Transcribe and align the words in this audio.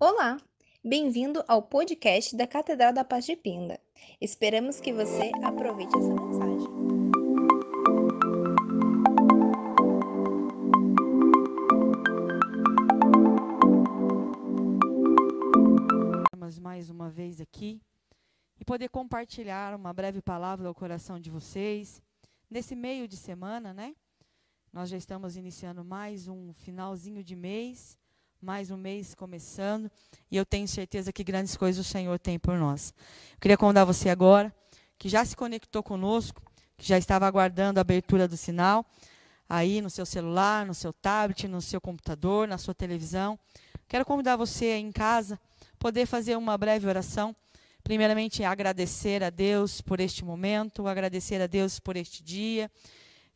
Olá, 0.00 0.38
bem-vindo 0.84 1.44
ao 1.46 1.62
podcast 1.62 2.36
da 2.36 2.48
Catedral 2.48 2.92
da 2.92 3.04
Paz 3.04 3.24
de 3.24 3.36
Pinda. 3.36 3.78
Esperamos 4.20 4.80
que 4.80 4.92
você 4.92 5.30
aproveite 5.42 5.96
essa 5.96 6.14
mensagem. 6.14 6.68
Mais 16.60 16.90
uma 16.90 17.08
vez 17.08 17.40
aqui 17.40 17.80
e 18.58 18.64
poder 18.64 18.88
compartilhar 18.88 19.76
uma 19.76 19.92
breve 19.92 20.20
palavra 20.20 20.66
ao 20.66 20.74
coração 20.74 21.20
de 21.20 21.30
vocês 21.30 22.02
nesse 22.50 22.74
meio 22.74 23.06
de 23.06 23.16
semana, 23.16 23.72
né? 23.72 23.94
Nós 24.72 24.88
já 24.88 24.96
estamos 24.96 25.36
iniciando 25.36 25.84
mais 25.84 26.26
um 26.26 26.52
finalzinho 26.52 27.22
de 27.22 27.36
mês, 27.36 27.96
mais 28.44 28.70
um 28.70 28.76
mês 28.76 29.14
começando, 29.14 29.90
e 30.30 30.36
eu 30.36 30.44
tenho 30.44 30.68
certeza 30.68 31.10
que 31.10 31.24
grandes 31.24 31.56
coisas 31.56 31.84
o 31.84 31.88
Senhor 31.88 32.18
tem 32.18 32.38
por 32.38 32.58
nós. 32.58 32.92
Eu 33.32 33.38
queria 33.40 33.56
convidar 33.56 33.86
você 33.86 34.10
agora, 34.10 34.54
que 34.98 35.08
já 35.08 35.24
se 35.24 35.34
conectou 35.34 35.82
conosco, 35.82 36.42
que 36.76 36.86
já 36.86 36.98
estava 36.98 37.26
aguardando 37.26 37.80
a 37.80 37.82
abertura 37.82 38.28
do 38.28 38.36
sinal, 38.36 38.84
aí 39.48 39.80
no 39.80 39.88
seu 39.88 40.04
celular, 40.04 40.66
no 40.66 40.74
seu 40.74 40.92
tablet, 40.92 41.48
no 41.48 41.62
seu 41.62 41.80
computador, 41.80 42.46
na 42.46 42.58
sua 42.58 42.74
televisão. 42.74 43.38
Quero 43.88 44.04
convidar 44.04 44.36
você 44.36 44.66
aí 44.66 44.82
em 44.82 44.92
casa, 44.92 45.40
poder 45.78 46.04
fazer 46.04 46.36
uma 46.36 46.58
breve 46.58 46.86
oração. 46.86 47.34
Primeiramente, 47.82 48.44
agradecer 48.44 49.24
a 49.24 49.30
Deus 49.30 49.80
por 49.80 50.00
este 50.00 50.22
momento, 50.22 50.86
agradecer 50.86 51.40
a 51.40 51.46
Deus 51.46 51.80
por 51.80 51.96
este 51.96 52.22
dia 52.22 52.70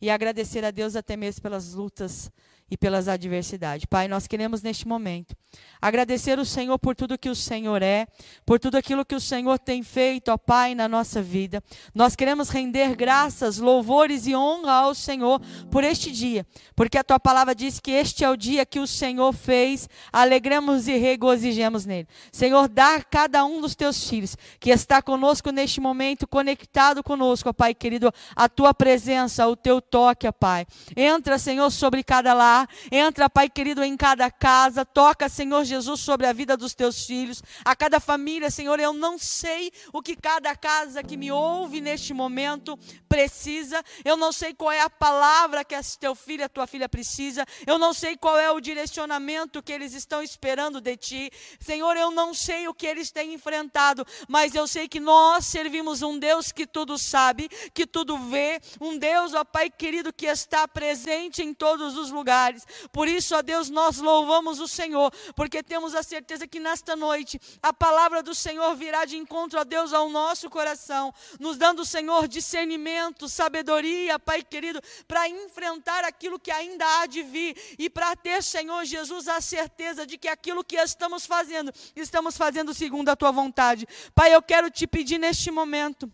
e 0.02 0.10
agradecer 0.10 0.66
a 0.66 0.70
Deus 0.70 0.94
até 0.96 1.16
mesmo 1.16 1.40
pelas 1.40 1.72
lutas 1.72 2.30
e 2.70 2.76
pelas 2.76 3.08
adversidades. 3.08 3.86
Pai, 3.86 4.08
nós 4.08 4.26
queremos 4.26 4.62
neste 4.62 4.86
momento 4.86 5.34
agradecer 5.80 6.38
o 6.38 6.44
Senhor 6.44 6.76
por 6.78 6.94
tudo 6.96 7.16
que 7.16 7.30
o 7.30 7.34
Senhor 7.34 7.82
é, 7.82 8.06
por 8.44 8.58
tudo 8.58 8.76
aquilo 8.76 9.04
que 9.04 9.14
o 9.14 9.20
Senhor 9.20 9.58
tem 9.58 9.82
feito, 9.82 10.30
ó 10.30 10.36
Pai, 10.36 10.74
na 10.74 10.88
nossa 10.88 11.22
vida. 11.22 11.62
Nós 11.94 12.16
queremos 12.16 12.48
render 12.48 12.96
graças, 12.96 13.58
louvores 13.58 14.26
e 14.26 14.34
honra 14.34 14.72
ao 14.72 14.94
Senhor 14.94 15.40
por 15.70 15.84
este 15.84 16.10
dia, 16.10 16.44
porque 16.74 16.98
a 16.98 17.04
tua 17.04 17.20
palavra 17.20 17.54
diz 17.54 17.78
que 17.78 17.92
este 17.92 18.24
é 18.24 18.30
o 18.30 18.36
dia 18.36 18.66
que 18.66 18.80
o 18.80 18.86
Senhor 18.86 19.32
fez, 19.32 19.88
alegremos 20.12 20.88
e 20.88 20.96
regozijemos 20.96 21.86
nele. 21.86 22.08
Senhor, 22.32 22.68
dá 22.68 22.96
a 22.96 23.02
cada 23.02 23.44
um 23.44 23.60
dos 23.60 23.76
teus 23.76 24.08
filhos 24.08 24.36
que 24.58 24.70
está 24.70 25.00
conosco 25.00 25.50
neste 25.50 25.80
momento, 25.80 26.26
conectado 26.26 27.04
conosco, 27.04 27.48
ó 27.48 27.52
Pai 27.52 27.72
querido, 27.72 28.12
a 28.34 28.48
tua 28.48 28.74
presença, 28.74 29.46
o 29.46 29.54
teu 29.54 29.80
toque, 29.80 30.26
ó 30.26 30.32
Pai. 30.32 30.66
Entra, 30.96 31.38
Senhor, 31.38 31.70
sobre 31.70 32.02
cada 32.02 32.34
lar 32.34 32.57
entra, 32.90 33.28
Pai 33.28 33.48
querido, 33.50 33.84
em 33.84 33.96
cada 33.96 34.30
casa, 34.30 34.84
toca, 34.84 35.28
Senhor 35.28 35.64
Jesus, 35.64 36.00
sobre 36.00 36.26
a 36.26 36.32
vida 36.32 36.56
dos 36.56 36.74
teus 36.74 37.04
filhos, 37.04 37.42
a 37.64 37.76
cada 37.76 38.00
família, 38.00 38.50
Senhor. 38.50 38.80
Eu 38.80 38.92
não 38.92 39.18
sei 39.18 39.70
o 39.92 40.00
que 40.00 40.16
cada 40.16 40.56
casa 40.56 41.02
que 41.02 41.16
me 41.16 41.30
ouve 41.30 41.80
neste 41.80 42.14
momento 42.14 42.78
precisa, 43.08 43.82
eu 44.04 44.16
não 44.16 44.32
sei 44.32 44.54
qual 44.54 44.72
é 44.72 44.80
a 44.80 44.90
palavra 44.90 45.64
que 45.64 45.74
esse 45.74 45.98
teu 45.98 46.14
filho, 46.14 46.44
a 46.44 46.48
tua 46.48 46.66
filha 46.66 46.88
precisa, 46.88 47.44
eu 47.66 47.78
não 47.78 47.92
sei 47.92 48.16
qual 48.16 48.38
é 48.38 48.50
o 48.50 48.60
direcionamento 48.60 49.62
que 49.62 49.72
eles 49.72 49.92
estão 49.92 50.22
esperando 50.22 50.80
de 50.80 50.96
ti, 50.96 51.30
Senhor. 51.60 51.96
Eu 51.96 52.10
não 52.10 52.32
sei 52.32 52.68
o 52.68 52.74
que 52.74 52.86
eles 52.86 53.10
têm 53.10 53.34
enfrentado, 53.34 54.06
mas 54.28 54.54
eu 54.54 54.66
sei 54.66 54.88
que 54.88 55.00
nós 55.00 55.46
servimos 55.46 56.02
um 56.02 56.18
Deus 56.18 56.52
que 56.52 56.66
tudo 56.66 56.96
sabe, 56.96 57.48
que 57.74 57.86
tudo 57.86 58.16
vê, 58.18 58.60
um 58.80 58.98
Deus, 58.98 59.34
ó 59.34 59.44
Pai 59.44 59.70
querido, 59.70 60.12
que 60.12 60.26
está 60.26 60.66
presente 60.66 61.42
em 61.42 61.52
todos 61.52 61.96
os 61.96 62.10
lugares 62.10 62.28
lugares. 62.48 62.66
Por 62.92 63.08
isso, 63.08 63.36
ó 63.36 63.42
Deus, 63.42 63.68
nós 63.68 63.98
louvamos 63.98 64.60
o 64.60 64.68
Senhor, 64.68 65.12
porque 65.34 65.62
temos 65.62 65.94
a 65.94 66.02
certeza 66.02 66.46
que 66.46 66.58
nesta 66.58 66.96
noite 66.96 67.40
a 67.62 67.72
palavra 67.72 68.22
do 68.22 68.34
Senhor 68.34 68.74
virá 68.74 69.04
de 69.04 69.16
encontro, 69.16 69.58
a 69.58 69.64
Deus, 69.64 69.92
ao 69.92 70.08
nosso 70.08 70.48
coração, 70.50 71.12
nos 71.38 71.56
dando, 71.56 71.84
Senhor, 71.84 72.26
discernimento, 72.26 73.28
sabedoria, 73.28 74.18
Pai 74.18 74.42
querido, 74.42 74.80
para 75.06 75.28
enfrentar 75.28 76.04
aquilo 76.04 76.38
que 76.38 76.50
ainda 76.50 76.84
há 76.98 77.06
de 77.06 77.22
vir 77.22 77.56
e 77.78 77.90
para 77.90 78.14
ter, 78.16 78.42
Senhor 78.42 78.84
Jesus, 78.84 79.28
a 79.28 79.40
certeza 79.40 80.06
de 80.06 80.16
que 80.16 80.28
aquilo 80.28 80.64
que 80.64 80.76
estamos 80.76 81.26
fazendo, 81.26 81.72
estamos 81.94 82.36
fazendo 82.36 82.72
segundo 82.72 83.08
a 83.08 83.16
tua 83.16 83.30
vontade. 83.30 83.86
Pai, 84.14 84.34
eu 84.34 84.42
quero 84.42 84.70
te 84.70 84.86
pedir 84.86 85.18
neste 85.18 85.50
momento 85.50 86.10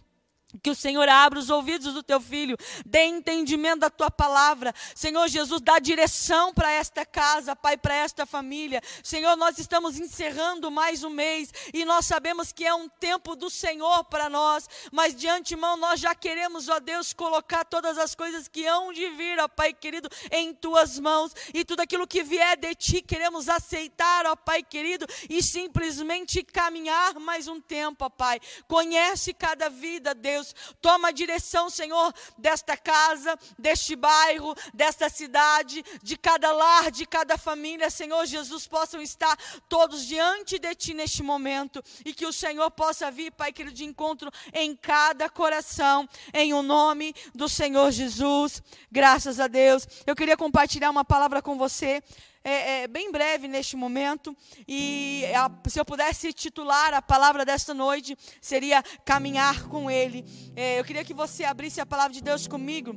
que 0.63 0.71
o 0.71 0.75
Senhor 0.75 1.09
abra 1.09 1.39
os 1.39 1.51
ouvidos 1.51 1.95
do 1.95 2.03
teu 2.03 2.21
filho, 2.21 2.57
dê 2.85 3.05
entendimento 3.05 3.81
da 3.81 3.91
tua 3.91 4.11
palavra. 4.11 4.75
Senhor 4.95 5.27
Jesus, 5.29 5.61
dá 5.61 5.79
direção 5.79 6.53
para 6.53 6.71
esta 6.71 7.05
casa, 7.05 7.57
Pai, 7.57 7.77
para 7.77 7.95
esta 7.95 8.27
família. 8.27 8.81
Senhor, 9.03 9.37
nós 9.37 9.59
estamos 9.59 9.99
encerrando 9.99 10.71
mais 10.71 11.03
um 11.05 11.11
mês 11.11 11.53
e 11.73 11.85
nós 11.85 12.07
sabemos 12.07 12.53
que 12.53 12.65
é 12.65 12.75
um 12.75 12.89
tempo 12.89 13.35
do 13.37 13.51
Senhor 13.51 14.05
para 14.05 14.29
nós, 14.29 14.69
mas 14.93 15.15
de 15.15 15.29
antemão 15.29 15.77
nós 15.77 16.01
já 16.01 16.15
queremos, 16.15 16.69
ó 16.69 16.79
Deus, 16.79 17.13
colocar 17.13 17.65
todas 17.65 17.99
as 17.99 18.15
coisas 18.15 18.49
que 18.49 18.67
hão 18.67 18.93
de 18.93 19.09
vir, 19.11 19.39
ó 19.39 19.49
Pai 19.49 19.73
querido, 19.73 20.09
em 20.31 20.55
tuas 20.55 20.99
mãos 20.99 21.33
e 21.53 21.65
tudo 21.65 21.81
aquilo 21.81 22.07
que 22.07 22.23
vier 22.23 22.57
de 22.57 22.75
ti 22.75 23.03
queremos 23.03 23.49
aceitar, 23.49 24.27
ó 24.27 24.37
Pai 24.37 24.63
querido, 24.63 25.07
e 25.29 25.43
simplesmente 25.43 26.43
caminhar 26.43 27.15
mais 27.19 27.49
um 27.49 27.61
tempo, 27.61 28.05
ó 28.05 28.09
Pai. 28.09 28.41
Conhece 28.67 29.33
cada 29.33 29.69
vida, 29.69 30.15
Deus 30.15 30.44
Deus. 30.45 30.55
Toma 30.81 31.09
a 31.09 31.13
direção, 31.13 31.71
Senhor, 31.71 32.13
desta 32.37 32.77
casa, 32.77 33.39
deste 33.59 33.97
bairro, 33.97 34.55
desta 34.75 35.09
cidade, 35.09 35.83
de 36.03 36.17
cada 36.17 36.53
lar, 36.53 36.91
de 36.91 37.07
cada 37.07 37.39
família, 37.39 37.89
Senhor 37.89 38.27
Jesus, 38.27 38.67
possam 38.67 39.01
estar 39.01 39.37
todos 39.69 40.05
diante 40.05 40.59
de 40.59 40.75
Ti 40.75 40.93
neste 40.93 41.23
momento 41.23 41.83
e 42.05 42.13
que 42.13 42.27
o 42.27 42.33
Senhor 42.33 42.71
possa 42.71 43.11
vir, 43.11 43.33
Pai 43.33 43.53
querido, 43.53 43.75
de 43.75 43.85
encontro 43.85 44.31
em 44.53 44.77
cada 44.77 45.29
coração, 45.29 46.09
em 46.33 46.53
o 46.53 46.63
nome 46.63 47.15
do 47.35 47.49
Senhor 47.49 47.91
Jesus. 47.91 48.63
Graças 48.91 49.41
a 49.41 49.47
Deus. 49.47 49.87
Eu 50.07 50.17
queria 50.17 50.37
compartilhar 50.37 50.91
uma 50.91 51.05
palavra 51.05 51.41
com 51.41 51.57
você 51.57 52.03
é, 52.45 52.83
é, 52.83 52.89
bem 52.89 53.11
breve 53.11 53.49
neste 53.49 53.75
momento. 53.75 54.37
E 54.69 55.25
a, 55.35 55.51
se 55.69 55.81
eu 55.81 55.85
pudesse 55.85 56.33
titular 56.33 56.93
a 56.93 57.01
palavra 57.01 57.45
desta 57.45 57.73
noite, 57.73 58.17
seria 58.41 58.83
caminhar 59.05 59.67
com 59.69 59.91
Ele. 59.91 60.25
É, 60.55 60.79
eu 60.79 60.85
queria 60.85 61.05
que 61.05 61.15
você 61.15 61.45
abrisse 61.45 61.81
a 61.81 61.87
palavra 61.87 62.13
de 62.13 62.23
Deus 62.23 62.47
comigo. 62.47 62.95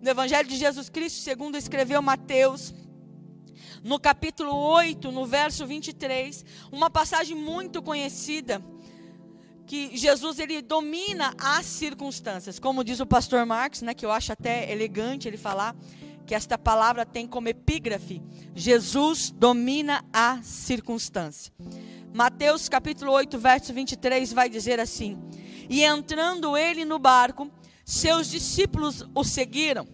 No 0.00 0.08
Evangelho 0.08 0.48
de 0.48 0.56
Jesus 0.56 0.88
Cristo, 0.88 1.18
segundo 1.18 1.58
escreveu 1.58 2.00
Mateus. 2.00 2.72
No 3.82 3.98
capítulo 3.98 4.54
8, 4.54 5.10
no 5.10 5.26
verso 5.26 5.66
23, 5.66 6.44
uma 6.72 6.88
passagem 6.88 7.36
muito 7.36 7.82
conhecida 7.82 8.62
que 9.66 9.96
Jesus 9.96 10.38
ele 10.38 10.62
domina 10.62 11.34
as 11.38 11.66
circunstâncias, 11.66 12.58
como 12.58 12.84
diz 12.84 13.00
o 13.00 13.06
pastor 13.06 13.44
Marcos, 13.46 13.82
né, 13.82 13.94
que 13.94 14.04
eu 14.04 14.12
acho 14.12 14.32
até 14.32 14.70
elegante 14.70 15.26
ele 15.26 15.36
falar, 15.36 15.74
que 16.26 16.34
esta 16.34 16.56
palavra 16.56 17.04
tem 17.04 17.26
como 17.26 17.48
epígrafe: 17.48 18.22
Jesus 18.54 19.30
domina 19.30 20.04
a 20.12 20.40
circunstância. 20.42 21.52
Mateus 22.12 22.68
capítulo 22.68 23.12
8, 23.12 23.38
verso 23.38 23.72
23 23.72 24.32
vai 24.32 24.48
dizer 24.48 24.80
assim: 24.80 25.18
E 25.68 25.82
entrando 25.82 26.56
ele 26.56 26.84
no 26.84 26.98
barco, 26.98 27.50
seus 27.84 28.28
discípulos 28.28 29.04
o 29.14 29.24
seguiram. 29.24 29.86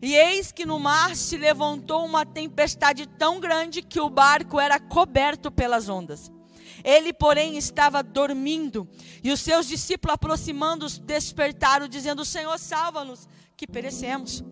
E 0.00 0.14
eis 0.14 0.52
que 0.52 0.66
no 0.66 0.78
mar 0.78 1.16
se 1.16 1.36
levantou 1.36 2.04
uma 2.04 2.24
tempestade 2.24 3.06
tão 3.06 3.40
grande 3.40 3.82
que 3.82 3.98
o 3.98 4.10
barco 4.10 4.60
era 4.60 4.78
coberto 4.78 5.50
pelas 5.50 5.88
ondas. 5.88 6.30
Ele, 6.84 7.12
porém, 7.12 7.56
estava 7.56 8.02
dormindo. 8.02 8.88
E 9.24 9.32
os 9.32 9.40
seus 9.40 9.66
discípulos, 9.66 10.14
aproximando-os, 10.14 10.98
despertaram, 10.98 11.88
dizendo: 11.88 12.24
Senhor, 12.24 12.58
salva-nos, 12.58 13.28
que 13.56 13.66
perecemos. 13.66 14.44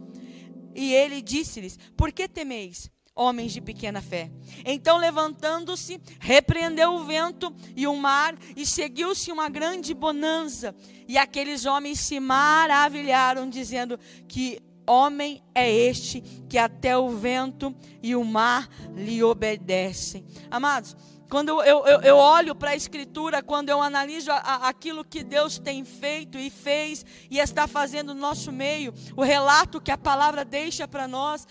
E 0.74 0.92
ele 0.92 1.22
disse-lhes: 1.22 1.78
Por 1.96 2.12
que 2.12 2.28
temeis? 2.28 2.90
Homens 3.16 3.52
de 3.52 3.60
pequena 3.60 4.02
fé. 4.02 4.28
Então, 4.64 4.98
levantando-se, 4.98 6.00
repreendeu 6.18 6.94
o 6.94 7.04
vento 7.04 7.54
e 7.76 7.86
o 7.86 7.94
mar, 7.96 8.36
e 8.56 8.66
seguiu-se 8.66 9.30
uma 9.30 9.48
grande 9.48 9.94
bonança. 9.94 10.74
E 11.06 11.16
aqueles 11.16 11.64
homens 11.64 12.00
se 12.00 12.18
maravilharam, 12.18 13.48
dizendo: 13.48 14.00
Que 14.26 14.60
homem 14.86 15.42
é 15.54 15.70
este 15.70 16.20
que 16.48 16.58
até 16.58 16.96
o 16.98 17.10
vento 17.10 17.74
e 18.02 18.16
o 18.16 18.24
mar 18.24 18.68
lhe 18.94 19.22
obedecem? 19.22 20.26
Amados, 20.50 20.96
quando 21.34 21.60
eu, 21.64 21.84
eu, 21.84 22.00
eu 22.02 22.16
olho 22.16 22.54
para 22.54 22.70
a 22.70 22.76
Escritura, 22.76 23.42
quando 23.42 23.68
eu 23.68 23.82
analiso 23.82 24.30
a, 24.30 24.36
a, 24.36 24.68
aquilo 24.68 25.04
que 25.04 25.24
Deus 25.24 25.58
tem 25.58 25.84
feito 25.84 26.38
e 26.38 26.48
fez 26.48 27.04
e 27.28 27.40
está 27.40 27.66
fazendo 27.66 28.14
no 28.14 28.20
nosso 28.20 28.52
meio, 28.52 28.94
o 29.16 29.22
relato 29.24 29.80
que 29.80 29.90
a 29.90 29.98
palavra 29.98 30.44
deixa 30.44 30.86
para 30.86 31.08
nós, 31.08 31.44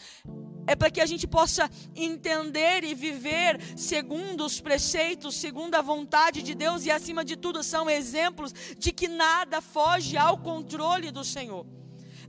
é 0.65 0.73
para 0.73 0.89
que 0.89 1.01
a 1.01 1.05
gente 1.05 1.27
possa 1.27 1.69
entender 1.93 2.85
e 2.85 2.95
viver 2.95 3.59
segundo 3.75 4.45
os 4.45 4.61
preceitos, 4.61 5.35
segundo 5.35 5.75
a 5.75 5.81
vontade 5.81 6.41
de 6.41 6.55
Deus 6.55 6.85
e, 6.85 6.89
acima 6.89 7.25
de 7.25 7.35
tudo, 7.35 7.61
são 7.61 7.89
exemplos 7.89 8.53
de 8.77 8.93
que 8.93 9.09
nada 9.09 9.59
foge 9.59 10.15
ao 10.15 10.37
controle 10.37 11.11
do 11.11 11.25
Senhor. 11.25 11.82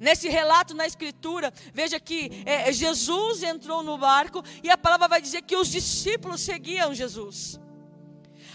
Nesse 0.04 0.28
relato 0.28 0.74
na 0.74 0.86
Escritura, 0.86 1.50
veja 1.72 1.98
que 1.98 2.30
é, 2.44 2.70
Jesus 2.70 3.42
entrou 3.42 3.82
no 3.82 3.96
barco 3.96 4.42
e 4.62 4.68
a 4.68 4.76
palavra 4.76 5.08
vai 5.08 5.18
dizer 5.18 5.40
que 5.40 5.56
os 5.56 5.68
discípulos 5.68 6.42
seguiam 6.42 6.92
Jesus. 6.92 7.58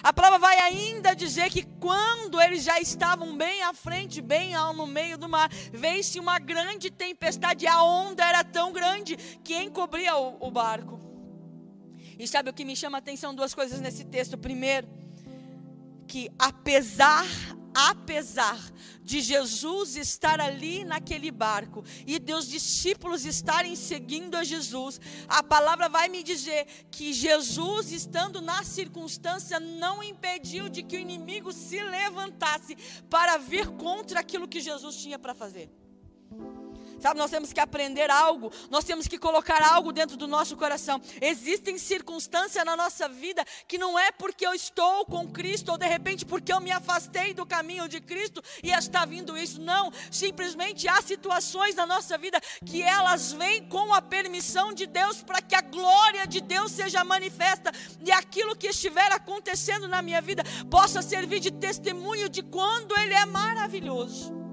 A 0.03 0.13
palavra 0.13 0.37
vai 0.37 0.59
ainda 0.59 1.15
dizer 1.15 1.49
que 1.49 1.63
quando 1.79 2.39
eles 2.39 2.63
já 2.63 2.79
estavam 2.79 3.35
bem 3.35 3.63
à 3.63 3.73
frente, 3.73 4.21
bem 4.21 4.53
no 4.75 4.85
meio 4.85 5.17
do 5.17 5.27
mar, 5.27 5.49
veio-se 5.73 6.19
uma 6.19 6.37
grande 6.37 6.91
tempestade, 6.91 7.65
a 7.65 7.81
onda 7.81 8.23
era 8.23 8.43
tão 8.43 8.71
grande 8.71 9.17
que 9.43 9.55
encobria 9.55 10.15
o, 10.15 10.37
o 10.39 10.51
barco. 10.51 10.99
E 12.19 12.27
sabe 12.27 12.51
o 12.51 12.53
que 12.53 12.63
me 12.63 12.75
chama 12.75 12.99
a 12.99 12.99
atenção? 12.99 13.33
Duas 13.33 13.55
coisas 13.55 13.81
nesse 13.81 14.05
texto. 14.05 14.37
Primeiro, 14.37 14.87
que 16.07 16.29
apesar 16.37 17.25
apesar 17.87 18.59
de 19.01 19.21
Jesus 19.21 19.95
estar 19.95 20.39
ali 20.39 20.83
naquele 20.83 21.31
barco 21.31 21.83
e 22.05 22.19
dos 22.19 22.47
discípulos 22.47 23.25
estarem 23.25 23.75
seguindo 23.75 24.35
a 24.35 24.43
Jesus, 24.43 24.99
a 25.27 25.41
palavra 25.41 25.87
vai 25.87 26.09
me 26.09 26.21
dizer 26.21 26.67
que 26.91 27.13
Jesus, 27.13 27.91
estando 27.91 28.41
na 28.41 28.63
circunstância, 28.63 29.59
não 29.59 30.03
impediu 30.03 30.67
de 30.67 30.83
que 30.83 30.97
o 30.97 30.99
inimigo 30.99 31.53
se 31.53 31.81
levantasse 31.81 32.75
para 33.09 33.37
vir 33.37 33.67
contra 33.71 34.19
aquilo 34.19 34.47
que 34.47 34.59
Jesus 34.59 34.97
tinha 34.97 35.17
para 35.17 35.33
fazer. 35.33 35.69
Sabe, 36.99 37.17
nós 37.17 37.31
temos 37.31 37.53
que 37.53 37.59
aprender 37.59 38.09
algo, 38.09 38.51
nós 38.69 38.83
temos 38.83 39.07
que 39.07 39.17
colocar 39.17 39.61
algo 39.61 39.91
dentro 39.91 40.17
do 40.17 40.27
nosso 40.27 40.57
coração. 40.57 41.01
Existem 41.21 41.77
circunstâncias 41.77 42.63
na 42.65 42.75
nossa 42.75 43.07
vida 43.07 43.45
que 43.67 43.77
não 43.77 43.97
é 43.97 44.11
porque 44.11 44.45
eu 44.45 44.53
estou 44.53 45.05
com 45.05 45.27
Cristo 45.27 45.71
ou 45.71 45.77
de 45.77 45.87
repente 45.87 46.25
porque 46.25 46.51
eu 46.51 46.59
me 46.59 46.71
afastei 46.71 47.33
do 47.33 47.45
caminho 47.45 47.87
de 47.87 48.01
Cristo 48.01 48.43
e 48.61 48.71
está 48.71 49.05
vindo 49.05 49.37
isso. 49.37 49.61
Não, 49.61 49.91
simplesmente 50.11 50.87
há 50.87 51.01
situações 51.01 51.75
na 51.75 51.85
nossa 51.85 52.17
vida 52.17 52.39
que 52.65 52.81
elas 52.81 53.31
vêm 53.31 53.63
com 53.67 53.93
a 53.93 54.01
permissão 54.01 54.73
de 54.73 54.85
Deus 54.85 55.21
para 55.21 55.41
que 55.41 55.55
a 55.55 55.61
glória 55.61 56.27
de 56.27 56.41
Deus 56.41 56.71
seja 56.71 57.03
manifesta 57.03 57.71
e 58.05 58.11
aquilo 58.11 58.55
que 58.55 58.67
estiver 58.67 59.11
acontecendo 59.11 59.87
na 59.87 60.01
minha 60.01 60.21
vida 60.21 60.43
possa 60.69 61.01
servir 61.01 61.39
de 61.39 61.51
testemunho 61.51 62.27
de 62.27 62.43
quando 62.43 62.97
Ele 62.97 63.13
é 63.13 63.25
maravilhoso 63.25 64.48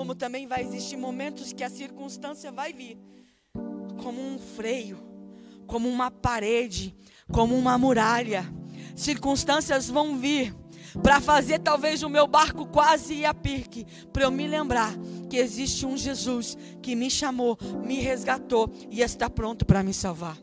como 0.00 0.14
também 0.14 0.46
vai 0.46 0.62
existir 0.62 0.96
momentos 0.96 1.52
que 1.52 1.62
a 1.62 1.68
circunstância 1.68 2.50
vai 2.50 2.72
vir 2.72 2.96
como 4.02 4.18
um 4.18 4.38
freio, 4.38 4.98
como 5.66 5.90
uma 5.90 6.10
parede, 6.10 6.96
como 7.30 7.54
uma 7.54 7.76
muralha. 7.76 8.50
Circunstâncias 8.96 9.90
vão 9.90 10.16
vir 10.16 10.56
para 11.02 11.20
fazer 11.20 11.58
talvez 11.58 12.02
o 12.02 12.08
meu 12.08 12.26
barco 12.26 12.64
quase 12.64 13.12
ir 13.12 13.26
a 13.26 13.34
pique, 13.34 13.86
para 14.10 14.22
eu 14.22 14.30
me 14.30 14.48
lembrar 14.48 14.90
que 15.28 15.36
existe 15.36 15.84
um 15.84 15.98
Jesus 15.98 16.56
que 16.80 16.96
me 16.96 17.10
chamou, 17.10 17.58
me 17.84 18.00
resgatou 18.00 18.72
e 18.90 19.02
está 19.02 19.28
pronto 19.28 19.66
para 19.66 19.82
me 19.82 19.92
salvar. 19.92 20.38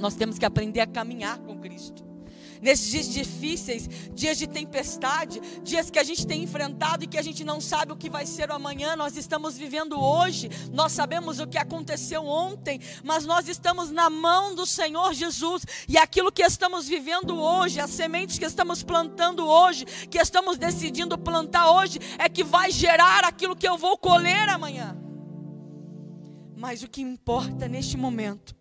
Nós 0.00 0.16
temos 0.16 0.36
que 0.36 0.44
aprender 0.44 0.80
a 0.80 0.86
caminhar 0.88 1.38
com 1.38 1.60
Cristo 1.60 2.13
nesses 2.64 2.88
dias 2.88 3.08
difíceis, 3.10 3.86
dias 4.14 4.38
de 4.38 4.46
tempestade, 4.46 5.38
dias 5.62 5.90
que 5.90 5.98
a 5.98 6.02
gente 6.02 6.26
tem 6.26 6.42
enfrentado 6.42 7.04
e 7.04 7.06
que 7.06 7.18
a 7.18 7.22
gente 7.22 7.44
não 7.44 7.60
sabe 7.60 7.92
o 7.92 7.96
que 7.96 8.08
vai 8.08 8.24
ser 8.24 8.48
o 8.48 8.54
amanhã, 8.54 8.96
nós 8.96 9.18
estamos 9.18 9.58
vivendo 9.58 10.00
hoje, 10.00 10.48
nós 10.72 10.92
sabemos 10.92 11.38
o 11.38 11.46
que 11.46 11.58
aconteceu 11.58 12.24
ontem, 12.24 12.80
mas 13.04 13.26
nós 13.26 13.48
estamos 13.48 13.90
na 13.90 14.08
mão 14.08 14.54
do 14.54 14.64
Senhor 14.64 15.12
Jesus 15.12 15.66
e 15.86 15.98
aquilo 15.98 16.32
que 16.32 16.42
estamos 16.42 16.88
vivendo 16.88 17.38
hoje, 17.38 17.80
as 17.80 17.90
sementes 17.90 18.38
que 18.38 18.46
estamos 18.46 18.82
plantando 18.82 19.46
hoje, 19.46 19.84
que 19.84 20.16
estamos 20.16 20.56
decidindo 20.56 21.18
plantar 21.18 21.70
hoje, 21.70 21.98
é 22.18 22.30
que 22.30 22.42
vai 22.42 22.70
gerar 22.70 23.24
aquilo 23.24 23.54
que 23.54 23.68
eu 23.68 23.76
vou 23.76 23.98
colher 23.98 24.48
amanhã. 24.48 24.96
Mas 26.56 26.82
o 26.82 26.88
que 26.88 27.02
importa 27.02 27.68
neste 27.68 27.98
momento 27.98 28.56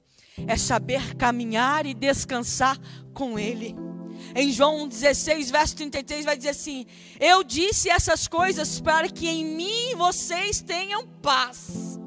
é 0.45 0.57
saber 0.57 1.15
caminhar 1.15 1.85
e 1.85 1.93
descansar 1.93 2.77
com 3.13 3.39
Ele. 3.39 3.92
Em 4.35 4.51
João 4.51 4.87
16, 4.87 5.51
verso 5.51 5.75
33, 5.75 6.25
vai 6.25 6.35
dizer 6.35 6.49
assim: 6.49 6.85
Eu 7.19 7.43
disse 7.43 7.89
essas 7.89 8.27
coisas 8.27 8.79
para 8.79 9.09
que 9.09 9.27
em 9.27 9.45
mim 9.45 9.95
vocês 9.95 10.61
tenham 10.61 11.07
paz. 11.21 11.99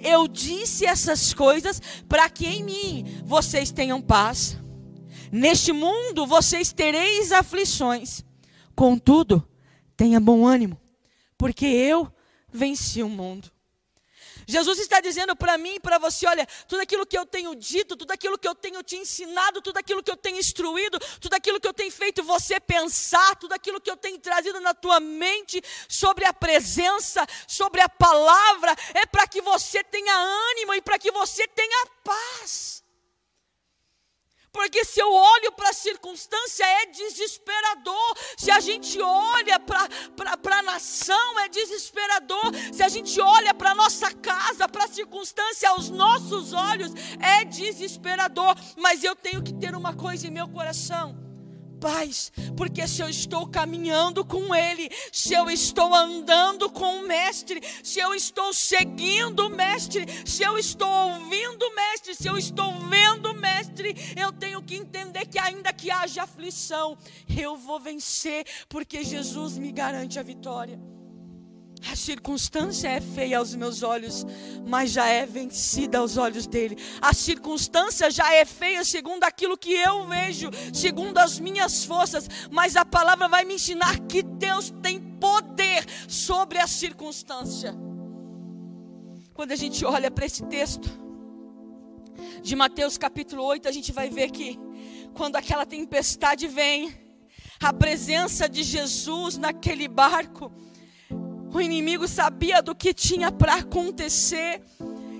Eu 0.00 0.28
disse 0.28 0.86
essas 0.86 1.34
coisas 1.34 1.82
para 2.08 2.30
que 2.30 2.46
em 2.46 2.62
mim 2.62 3.22
vocês 3.24 3.70
tenham 3.70 4.00
paz. 4.00 4.56
Neste 5.30 5.72
mundo 5.72 6.26
vocês 6.26 6.72
tereis 6.72 7.32
aflições. 7.32 8.24
Contudo, 8.74 9.46
tenha 9.96 10.20
bom 10.20 10.46
ânimo, 10.46 10.80
porque 11.36 11.66
eu 11.66 12.10
venci 12.50 13.02
o 13.02 13.08
mundo. 13.08 13.50
Jesus 14.48 14.78
está 14.78 14.98
dizendo 14.98 15.36
para 15.36 15.58
mim 15.58 15.74
e 15.74 15.80
para 15.80 15.98
você: 15.98 16.26
olha, 16.26 16.48
tudo 16.66 16.80
aquilo 16.80 17.04
que 17.04 17.18
eu 17.18 17.26
tenho 17.26 17.54
dito, 17.54 17.94
tudo 17.94 18.10
aquilo 18.12 18.38
que 18.38 18.48
eu 18.48 18.54
tenho 18.54 18.82
te 18.82 18.96
ensinado, 18.96 19.60
tudo 19.60 19.76
aquilo 19.76 20.02
que 20.02 20.10
eu 20.10 20.16
tenho 20.16 20.38
instruído, 20.38 20.98
tudo 21.20 21.34
aquilo 21.34 21.60
que 21.60 21.68
eu 21.68 21.74
tenho 21.74 21.92
feito 21.92 22.22
você 22.22 22.58
pensar, 22.58 23.36
tudo 23.36 23.52
aquilo 23.52 23.78
que 23.78 23.90
eu 23.90 23.96
tenho 23.96 24.18
trazido 24.18 24.58
na 24.58 24.72
tua 24.72 25.00
mente 25.00 25.62
sobre 25.86 26.24
a 26.24 26.32
presença, 26.32 27.26
sobre 27.46 27.82
a 27.82 27.90
palavra, 27.90 28.74
é 28.94 29.04
para 29.04 29.26
que 29.26 29.42
você 29.42 29.84
tenha 29.84 30.14
ânimo 30.16 30.72
e 30.72 30.80
para 30.80 30.98
que 30.98 31.10
você 31.10 31.46
tenha 31.48 31.86
paz. 32.02 32.87
Porque 34.58 34.84
se 34.84 35.00
eu 35.00 35.12
olho 35.12 35.52
para 35.52 35.70
a 35.70 35.72
circunstância 35.72 36.64
é 36.64 36.86
desesperador. 36.86 38.16
Se 38.36 38.50
a 38.50 38.58
gente 38.58 39.00
olha 39.00 39.60
para 39.60 40.58
a 40.58 40.62
nação 40.62 41.38
é 41.38 41.48
desesperador. 41.48 42.52
Se 42.72 42.82
a 42.82 42.88
gente 42.88 43.20
olha 43.20 43.54
para 43.54 43.70
a 43.70 43.74
nossa 43.76 44.12
casa, 44.12 44.68
para 44.68 44.86
a 44.86 44.88
circunstância 44.88 45.68
aos 45.68 45.90
nossos 45.90 46.52
olhos 46.52 46.90
é 47.20 47.44
desesperador. 47.44 48.56
Mas 48.76 49.04
eu 49.04 49.14
tenho 49.14 49.44
que 49.44 49.54
ter 49.54 49.76
uma 49.76 49.94
coisa 49.94 50.26
em 50.26 50.32
meu 50.32 50.48
coração 50.48 51.27
paz, 51.78 52.32
porque 52.56 52.86
se 52.86 53.00
eu 53.00 53.08
estou 53.08 53.46
caminhando 53.46 54.24
com 54.24 54.54
Ele, 54.54 54.90
se 55.12 55.34
eu 55.34 55.50
estou 55.50 55.94
andando 55.94 56.70
com 56.70 56.98
o 56.98 57.06
Mestre, 57.06 57.60
se 57.82 58.00
eu 58.00 58.14
estou 58.14 58.52
seguindo 58.52 59.46
o 59.46 59.50
Mestre, 59.50 60.06
se 60.24 60.42
eu 60.42 60.58
estou 60.58 60.88
ouvindo 60.88 61.62
o 61.62 61.74
Mestre, 61.74 62.14
se 62.14 62.28
eu 62.28 62.36
estou 62.36 62.72
vendo 62.88 63.30
o 63.30 63.34
Mestre, 63.34 63.94
eu 64.16 64.32
tenho 64.32 64.62
que 64.62 64.76
entender 64.76 65.26
que 65.26 65.38
ainda 65.38 65.72
que 65.72 65.90
haja 65.90 66.24
aflição, 66.24 66.96
eu 67.28 67.56
vou 67.56 67.80
vencer, 67.80 68.46
porque 68.68 69.04
Jesus 69.04 69.56
me 69.56 69.72
garante 69.72 70.18
a 70.18 70.22
vitória. 70.22 70.97
A 71.90 71.94
circunstância 71.94 72.88
é 72.88 73.00
feia 73.00 73.38
aos 73.38 73.54
meus 73.54 73.82
olhos, 73.82 74.26
mas 74.66 74.90
já 74.90 75.06
é 75.06 75.24
vencida 75.24 75.98
aos 75.98 76.16
olhos 76.16 76.46
dele. 76.46 76.76
A 77.00 77.12
circunstância 77.12 78.10
já 78.10 78.32
é 78.32 78.44
feia 78.44 78.84
segundo 78.84 79.24
aquilo 79.24 79.56
que 79.56 79.72
eu 79.72 80.06
vejo, 80.06 80.50
segundo 80.72 81.18
as 81.18 81.38
minhas 81.38 81.84
forças, 81.84 82.28
mas 82.50 82.76
a 82.76 82.84
palavra 82.84 83.28
vai 83.28 83.44
me 83.44 83.54
ensinar 83.54 83.98
que 84.00 84.22
Deus 84.22 84.72
tem 84.82 85.00
poder 85.00 85.84
sobre 86.08 86.58
a 86.58 86.66
circunstância. 86.66 87.74
Quando 89.34 89.52
a 89.52 89.56
gente 89.56 89.84
olha 89.84 90.10
para 90.10 90.26
esse 90.26 90.42
texto 90.44 90.90
de 92.42 92.56
Mateus 92.56 92.98
capítulo 92.98 93.44
8, 93.44 93.68
a 93.68 93.72
gente 93.72 93.92
vai 93.92 94.10
ver 94.10 94.30
que 94.30 94.58
quando 95.14 95.36
aquela 95.36 95.64
tempestade 95.64 96.48
vem, 96.48 96.92
a 97.60 97.72
presença 97.72 98.48
de 98.48 98.62
Jesus 98.62 99.36
naquele 99.36 99.88
barco, 99.88 100.52
o 101.52 101.60
inimigo 101.60 102.06
sabia 102.06 102.62
do 102.62 102.74
que 102.74 102.92
tinha 102.92 103.32
para 103.32 103.54
acontecer. 103.54 104.62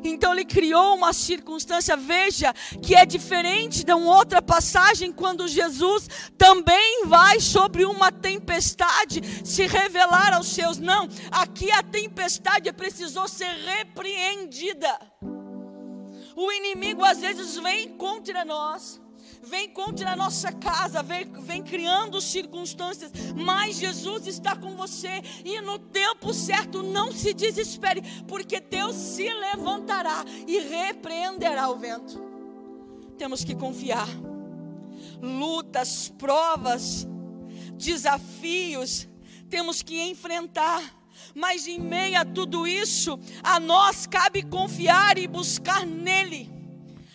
Então 0.04 0.32
ele 0.32 0.44
criou 0.44 0.94
uma 0.94 1.12
circunstância, 1.12 1.96
veja, 1.96 2.54
que 2.82 2.94
é 2.94 3.04
diferente 3.04 3.84
de 3.84 3.92
uma 3.92 4.16
outra 4.16 4.40
passagem, 4.40 5.12
quando 5.12 5.48
Jesus 5.48 6.08
também 6.36 7.04
vai 7.06 7.40
sobre 7.40 7.84
uma 7.84 8.12
tempestade 8.12 9.20
se 9.44 9.66
revelar 9.66 10.34
aos 10.34 10.48
seus. 10.48 10.78
Não, 10.78 11.08
aqui 11.30 11.70
a 11.72 11.82
tempestade 11.82 12.72
precisou 12.72 13.26
ser 13.26 13.52
repreendida. 13.64 14.98
O 16.36 16.52
inimigo 16.52 17.04
às 17.04 17.18
vezes 17.18 17.56
vem 17.56 17.88
contra 17.96 18.44
nós 18.44 19.00
vem 19.48 19.68
contra 19.70 20.12
a 20.12 20.16
nossa 20.16 20.52
casa, 20.52 21.02
vem, 21.02 21.24
vem 21.40 21.62
criando 21.62 22.20
circunstâncias, 22.20 23.10
mas 23.34 23.76
Jesus 23.76 24.26
está 24.26 24.54
com 24.54 24.76
você 24.76 25.22
e 25.44 25.60
no 25.60 25.78
tempo 25.78 26.34
certo 26.34 26.82
não 26.82 27.10
se 27.10 27.32
desespere, 27.32 28.02
porque 28.26 28.60
Deus 28.60 28.94
se 28.94 29.28
levantará 29.32 30.24
e 30.46 30.58
repreenderá 30.60 31.68
o 31.70 31.76
vento. 31.76 32.20
Temos 33.16 33.42
que 33.42 33.54
confiar. 33.54 34.08
Lutas, 35.20 36.12
provas, 36.16 37.06
desafios, 37.74 39.08
temos 39.48 39.82
que 39.82 40.00
enfrentar. 40.00 40.96
Mas 41.34 41.66
em 41.66 41.80
meio 41.80 42.20
a 42.20 42.24
tudo 42.24 42.66
isso, 42.66 43.18
a 43.42 43.58
nós 43.58 44.06
cabe 44.06 44.42
confiar 44.42 45.18
e 45.18 45.26
buscar 45.26 45.84
nele. 45.84 46.57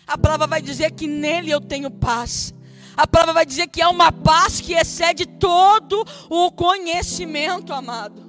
A 0.06 0.18
palavra 0.18 0.46
vai 0.46 0.60
dizer 0.60 0.92
que 0.92 1.06
nele 1.06 1.50
eu 1.50 1.60
tenho 1.60 1.90
paz. 1.90 2.54
A 2.96 3.06
palavra 3.06 3.34
vai 3.34 3.46
dizer 3.46 3.66
que 3.68 3.82
é 3.82 3.88
uma 3.88 4.12
paz 4.12 4.60
que 4.60 4.74
excede 4.74 5.26
todo 5.26 6.04
o 6.28 6.52
conhecimento, 6.52 7.72
amado. 7.72 8.22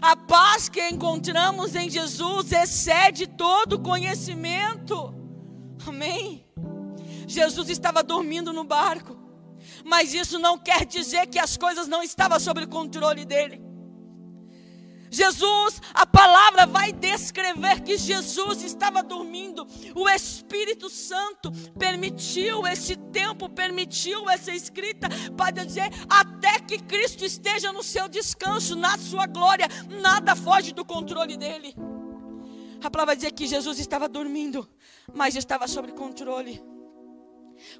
A 0.00 0.16
paz 0.16 0.68
que 0.68 0.86
encontramos 0.88 1.74
em 1.74 1.88
Jesus 1.88 2.52
excede 2.52 3.26
todo 3.26 3.74
o 3.74 3.80
conhecimento. 3.80 5.14
Amém? 5.86 6.44
Jesus 7.26 7.68
estava 7.68 8.02
dormindo 8.02 8.52
no 8.52 8.64
barco. 8.64 9.16
Mas 9.84 10.12
isso 10.12 10.38
não 10.38 10.58
quer 10.58 10.84
dizer 10.84 11.26
que 11.26 11.38
as 11.38 11.56
coisas 11.56 11.86
não 11.86 12.02
estavam 12.02 12.38
sob 12.40 12.66
controle 12.66 13.24
dele. 13.24 13.62
Jesus, 15.14 15.80
a 15.94 16.04
palavra 16.04 16.66
vai 16.66 16.92
descrever 16.92 17.82
que 17.82 17.96
Jesus 17.96 18.64
estava 18.64 19.00
dormindo. 19.00 19.64
O 19.94 20.08
Espírito 20.08 20.90
Santo 20.90 21.52
permitiu 21.78 22.66
esse 22.66 22.96
tempo, 22.96 23.48
permitiu 23.48 24.28
essa 24.28 24.52
escrita 24.52 25.08
para 25.36 25.64
dizer 25.64 25.88
até 26.08 26.58
que 26.58 26.78
Cristo 26.80 27.24
esteja 27.24 27.72
no 27.72 27.82
seu 27.82 28.08
descanso, 28.08 28.74
na 28.74 28.98
sua 28.98 29.26
glória, 29.26 29.68
nada 30.02 30.34
foge 30.34 30.72
do 30.72 30.84
controle 30.84 31.36
dele. 31.36 31.76
A 32.82 32.90
palavra 32.90 33.14
dizer 33.14 33.30
que 33.30 33.46
Jesus 33.46 33.78
estava 33.78 34.08
dormindo, 34.08 34.68
mas 35.14 35.36
estava 35.36 35.68
sob 35.68 35.92
controle. 35.92 36.73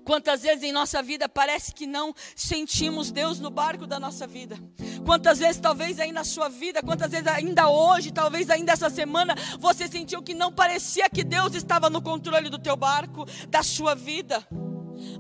Quantas 0.05 0.43
vezes 0.43 0.63
em 0.63 0.73
nossa 0.73 1.03
vida 1.03 1.29
parece 1.29 1.75
que 1.75 1.87
não 1.87 2.15
sentimos 2.35 3.11
Deus 3.11 3.41
no 3.41 3.51
barco 3.51 3.87
da 3.87 3.99
nossa 3.99 4.27
vida? 4.27 4.59
Quantas 5.05 5.39
vezes, 5.39 5.61
talvez 5.61 6.01
aí 6.01 6.13
na 6.13 6.25
sua 6.25 6.49
vida, 6.49 6.83
quantas 6.83 7.11
vezes 7.11 7.27
ainda 7.27 7.69
hoje, 7.69 8.13
talvez 8.13 8.51
ainda 8.51 8.73
essa 8.73 8.91
semana, 8.91 9.35
você 9.59 9.87
sentiu 9.89 10.23
que 10.23 10.35
não 10.35 10.53
parecia 10.53 11.09
que 11.09 11.25
Deus 11.25 11.55
estava 11.55 11.91
no 11.91 12.03
controle 12.03 12.49
do 12.49 12.59
teu 12.59 12.77
barco, 12.77 13.25
da 13.49 13.63
sua 13.63 13.95
vida? 13.95 14.47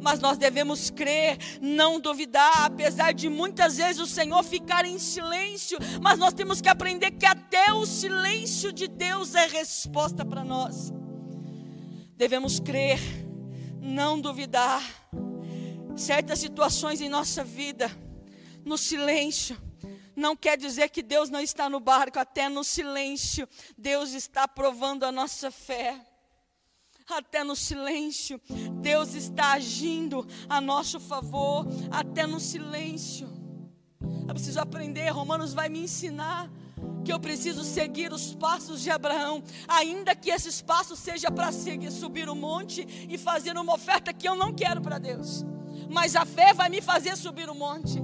Mas 0.00 0.20
nós 0.20 0.38
devemos 0.38 0.90
crer, 0.90 1.38
não 1.61 2.00
duvidar, 2.00 2.64
apesar 2.64 3.12
de 3.12 3.28
muitas 3.28 3.76
vezes 3.76 4.00
o 4.00 4.06
Senhor 4.06 4.42
ficar 4.42 4.84
em 4.84 4.99
silêncio, 4.99 5.78
mas 6.00 6.18
nós 6.18 6.32
temos 6.32 6.61
que 6.61 6.68
aprender 6.68 7.11
que 7.12 7.26
até 7.26 7.73
o 7.73 7.84
silêncio 7.84 8.73
de 8.73 8.87
Deus 8.87 9.34
é 9.34 9.46
resposta 9.46 10.25
para 10.25 10.44
nós. 10.44 10.92
Devemos 12.16 12.61
crer 12.61 13.24
não 13.85 14.19
duvidar. 14.19 14.83
Certas 15.97 16.41
situações 16.41 17.00
em 17.00 17.09
nossa 17.09 17.45
vida, 17.45 17.88
no 18.64 18.76
silêncio, 18.76 19.57
não 20.17 20.35
quer 20.35 20.57
dizer 20.57 20.88
que 20.88 21.03
Deus 21.03 21.29
não 21.29 21.41
está 21.41 21.69
no 21.69 21.79
barco, 21.79 22.19
até 22.19 22.49
no 22.49 22.64
silêncio, 22.64 23.49
Deus 23.76 24.12
está 24.12 24.49
provando 24.49 25.05
a 25.05 25.12
nossa 25.12 25.50
fé. 25.50 26.00
Até 27.07 27.45
no 27.45 27.55
silêncio, 27.55 28.41
Deus 28.81 29.14
está 29.14 29.53
agindo 29.53 30.26
a 30.49 30.61
nosso 30.61 30.99
favor, 30.99 31.67
até 31.91 32.26
no 32.26 32.41
silêncio. 32.41 33.29
Eu 34.26 34.35
preciso 34.35 34.59
aprender, 34.59 35.11
Romanos 35.11 35.53
vai 35.53 35.69
me 35.69 35.81
ensinar 35.81 36.50
que 37.05 37.12
eu 37.12 37.21
preciso 37.21 37.62
seguir 37.62 38.12
os 38.12 38.35
passos 38.35 38.81
de 38.81 38.91
Abraão, 38.91 39.43
ainda 39.69 40.14
que 40.14 40.31
esses 40.31 40.62
passos 40.62 40.99
seja 40.99 41.31
para 41.31 41.53
subir 41.53 42.29
o 42.29 42.35
monte 42.35 43.07
e 43.09 43.19
fazer 43.19 43.57
uma 43.57 43.75
oferta 43.75 44.12
que 44.12 44.29
eu 44.29 44.35
não 44.35 44.53
quero 44.53 44.81
para 44.81 44.99
Deus. 44.99 45.45
Mas 45.91 46.17
a 46.17 46.25
fé 46.25 46.55
vai 46.55 46.69
me 46.69 46.81
fazer 46.81 47.17
subir 47.17 47.49
o 47.49 47.55
monte, 47.55 48.03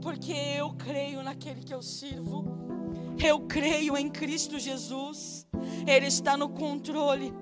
porque 0.00 0.32
eu 0.32 0.72
creio 0.74 1.22
naquele 1.22 1.62
que 1.62 1.74
eu 1.74 1.82
sirvo. 1.82 2.56
Eu 3.22 3.40
creio 3.40 3.96
em 3.96 4.08
Cristo 4.08 4.58
Jesus. 4.58 5.46
Ele 5.86 6.06
está 6.06 6.36
no 6.36 6.48
controle 6.48 7.32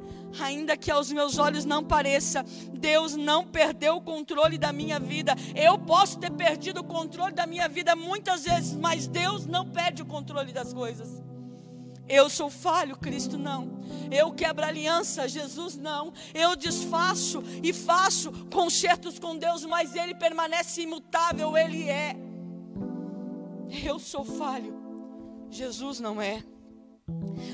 ainda 0.41 0.77
que 0.77 0.91
aos 0.91 1.11
meus 1.11 1.39
olhos 1.39 1.65
não 1.65 1.83
pareça, 1.83 2.45
Deus 2.73 3.17
não 3.17 3.47
perdeu 3.47 3.97
o 3.97 4.01
controle 4.01 4.59
da 4.59 4.73
minha 4.73 4.99
vida. 4.99 5.35
Eu 5.55 5.79
posso 5.79 6.19
ter 6.19 6.31
perdido 6.31 6.81
o 6.81 6.85
controle 6.85 7.33
da 7.33 7.47
minha 7.47 7.69
vida 7.69 7.95
muitas 7.95 8.45
vezes, 8.45 8.77
mas 8.77 9.07
Deus 9.07 9.47
não 9.47 9.69
perde 9.69 10.03
o 10.03 10.07
controle 10.07 10.53
das 10.53 10.73
coisas. 10.73 11.23
Eu 12.09 12.29
sou 12.29 12.51
falho, 12.51 12.97
Cristo 12.97 13.39
não. 13.39 13.81
Eu 14.11 14.31
quebro 14.33 14.65
aliança, 14.65 15.27
Jesus 15.27 15.77
não. 15.77 16.13
Eu 16.35 16.55
desfaço 16.55 17.43
e 17.63 17.73
faço 17.73 18.31
concertos 18.53 19.19
com 19.19 19.37
Deus, 19.37 19.65
mas 19.65 19.95
Ele 19.95 20.15
permanece 20.15 20.83
imutável, 20.83 21.57
Ele 21.57 21.89
é. 21.89 22.15
Eu 23.83 23.99
sou 23.99 24.25
falho, 24.25 24.75
Jesus 25.51 25.99
não 25.99 26.21
é. 26.21 26.45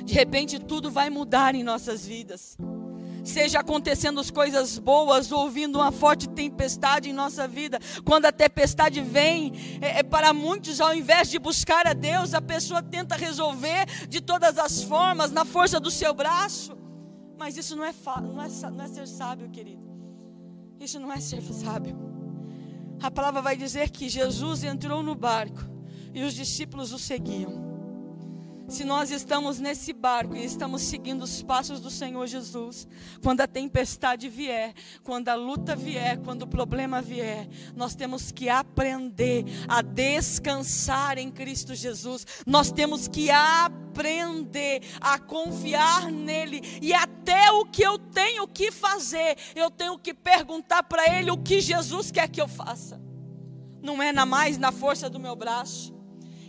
De 0.04 0.14
repente 0.14 0.58
tudo 0.58 0.90
vai 0.90 1.10
mudar 1.10 1.54
em 1.54 1.62
nossas 1.62 2.06
vidas. 2.06 2.56
Seja 3.24 3.60
acontecendo 3.60 4.18
as 4.18 4.30
coisas 4.30 4.78
boas, 4.78 5.30
ouvindo 5.30 5.78
uma 5.78 5.92
forte 5.92 6.28
tempestade 6.28 7.10
em 7.10 7.12
nossa 7.12 7.46
vida. 7.46 7.78
Quando 8.04 8.24
a 8.26 8.32
tempestade 8.32 9.00
vem, 9.00 9.52
é, 9.80 9.98
é, 9.98 10.02
para 10.02 10.32
muitos, 10.32 10.80
ao 10.80 10.94
invés 10.94 11.28
de 11.28 11.38
buscar 11.38 11.86
a 11.86 11.92
Deus, 11.92 12.32
a 12.32 12.40
pessoa 12.40 12.82
tenta 12.82 13.16
resolver 13.16 13.86
de 14.08 14.20
todas 14.20 14.58
as 14.58 14.82
formas, 14.82 15.30
na 15.30 15.44
força 15.44 15.78
do 15.78 15.90
seu 15.90 16.14
braço. 16.14 16.76
Mas 17.38 17.56
isso 17.56 17.76
não 17.76 17.84
é, 17.84 17.92
não 18.22 18.42
é, 18.42 18.70
não 18.70 18.84
é 18.84 18.88
ser 18.88 19.06
sábio, 19.06 19.50
querido. 19.50 19.82
Isso 20.78 20.98
não 20.98 21.12
é 21.12 21.20
ser 21.20 21.42
sábio. 21.42 21.96
A 23.02 23.10
palavra 23.10 23.42
vai 23.42 23.56
dizer 23.56 23.90
que 23.90 24.08
Jesus 24.08 24.64
entrou 24.64 25.02
no 25.02 25.14
barco 25.14 25.60
e 26.14 26.22
os 26.22 26.34
discípulos 26.34 26.92
o 26.92 26.98
seguiam. 26.98 27.69
Se 28.70 28.84
nós 28.84 29.10
estamos 29.10 29.58
nesse 29.58 29.92
barco 29.92 30.36
e 30.36 30.44
estamos 30.44 30.82
seguindo 30.82 31.22
os 31.22 31.42
passos 31.42 31.80
do 31.80 31.90
Senhor 31.90 32.24
Jesus, 32.28 32.86
quando 33.20 33.40
a 33.40 33.46
tempestade 33.48 34.28
vier, 34.28 34.72
quando 35.02 35.28
a 35.28 35.34
luta 35.34 35.74
vier, 35.74 36.18
quando 36.18 36.42
o 36.42 36.46
problema 36.46 37.02
vier, 37.02 37.48
nós 37.74 37.96
temos 37.96 38.30
que 38.30 38.48
aprender 38.48 39.44
a 39.66 39.82
descansar 39.82 41.18
em 41.18 41.32
Cristo 41.32 41.74
Jesus. 41.74 42.24
Nós 42.46 42.70
temos 42.70 43.08
que 43.08 43.28
aprender 43.28 44.82
a 45.00 45.18
confiar 45.18 46.08
nele 46.08 46.62
e 46.80 46.94
até 46.94 47.50
o 47.50 47.66
que 47.66 47.82
eu 47.82 47.98
tenho 47.98 48.46
que 48.46 48.70
fazer, 48.70 49.36
eu 49.56 49.68
tenho 49.68 49.98
que 49.98 50.14
perguntar 50.14 50.84
para 50.84 51.18
ele 51.18 51.32
o 51.32 51.36
que 51.36 51.60
Jesus 51.60 52.12
quer 52.12 52.28
que 52.28 52.40
eu 52.40 52.46
faça. 52.46 53.02
Não 53.82 54.00
é 54.00 54.12
na 54.12 54.24
mais 54.24 54.58
na 54.58 54.70
força 54.70 55.10
do 55.10 55.18
meu 55.18 55.34
braço 55.34 55.99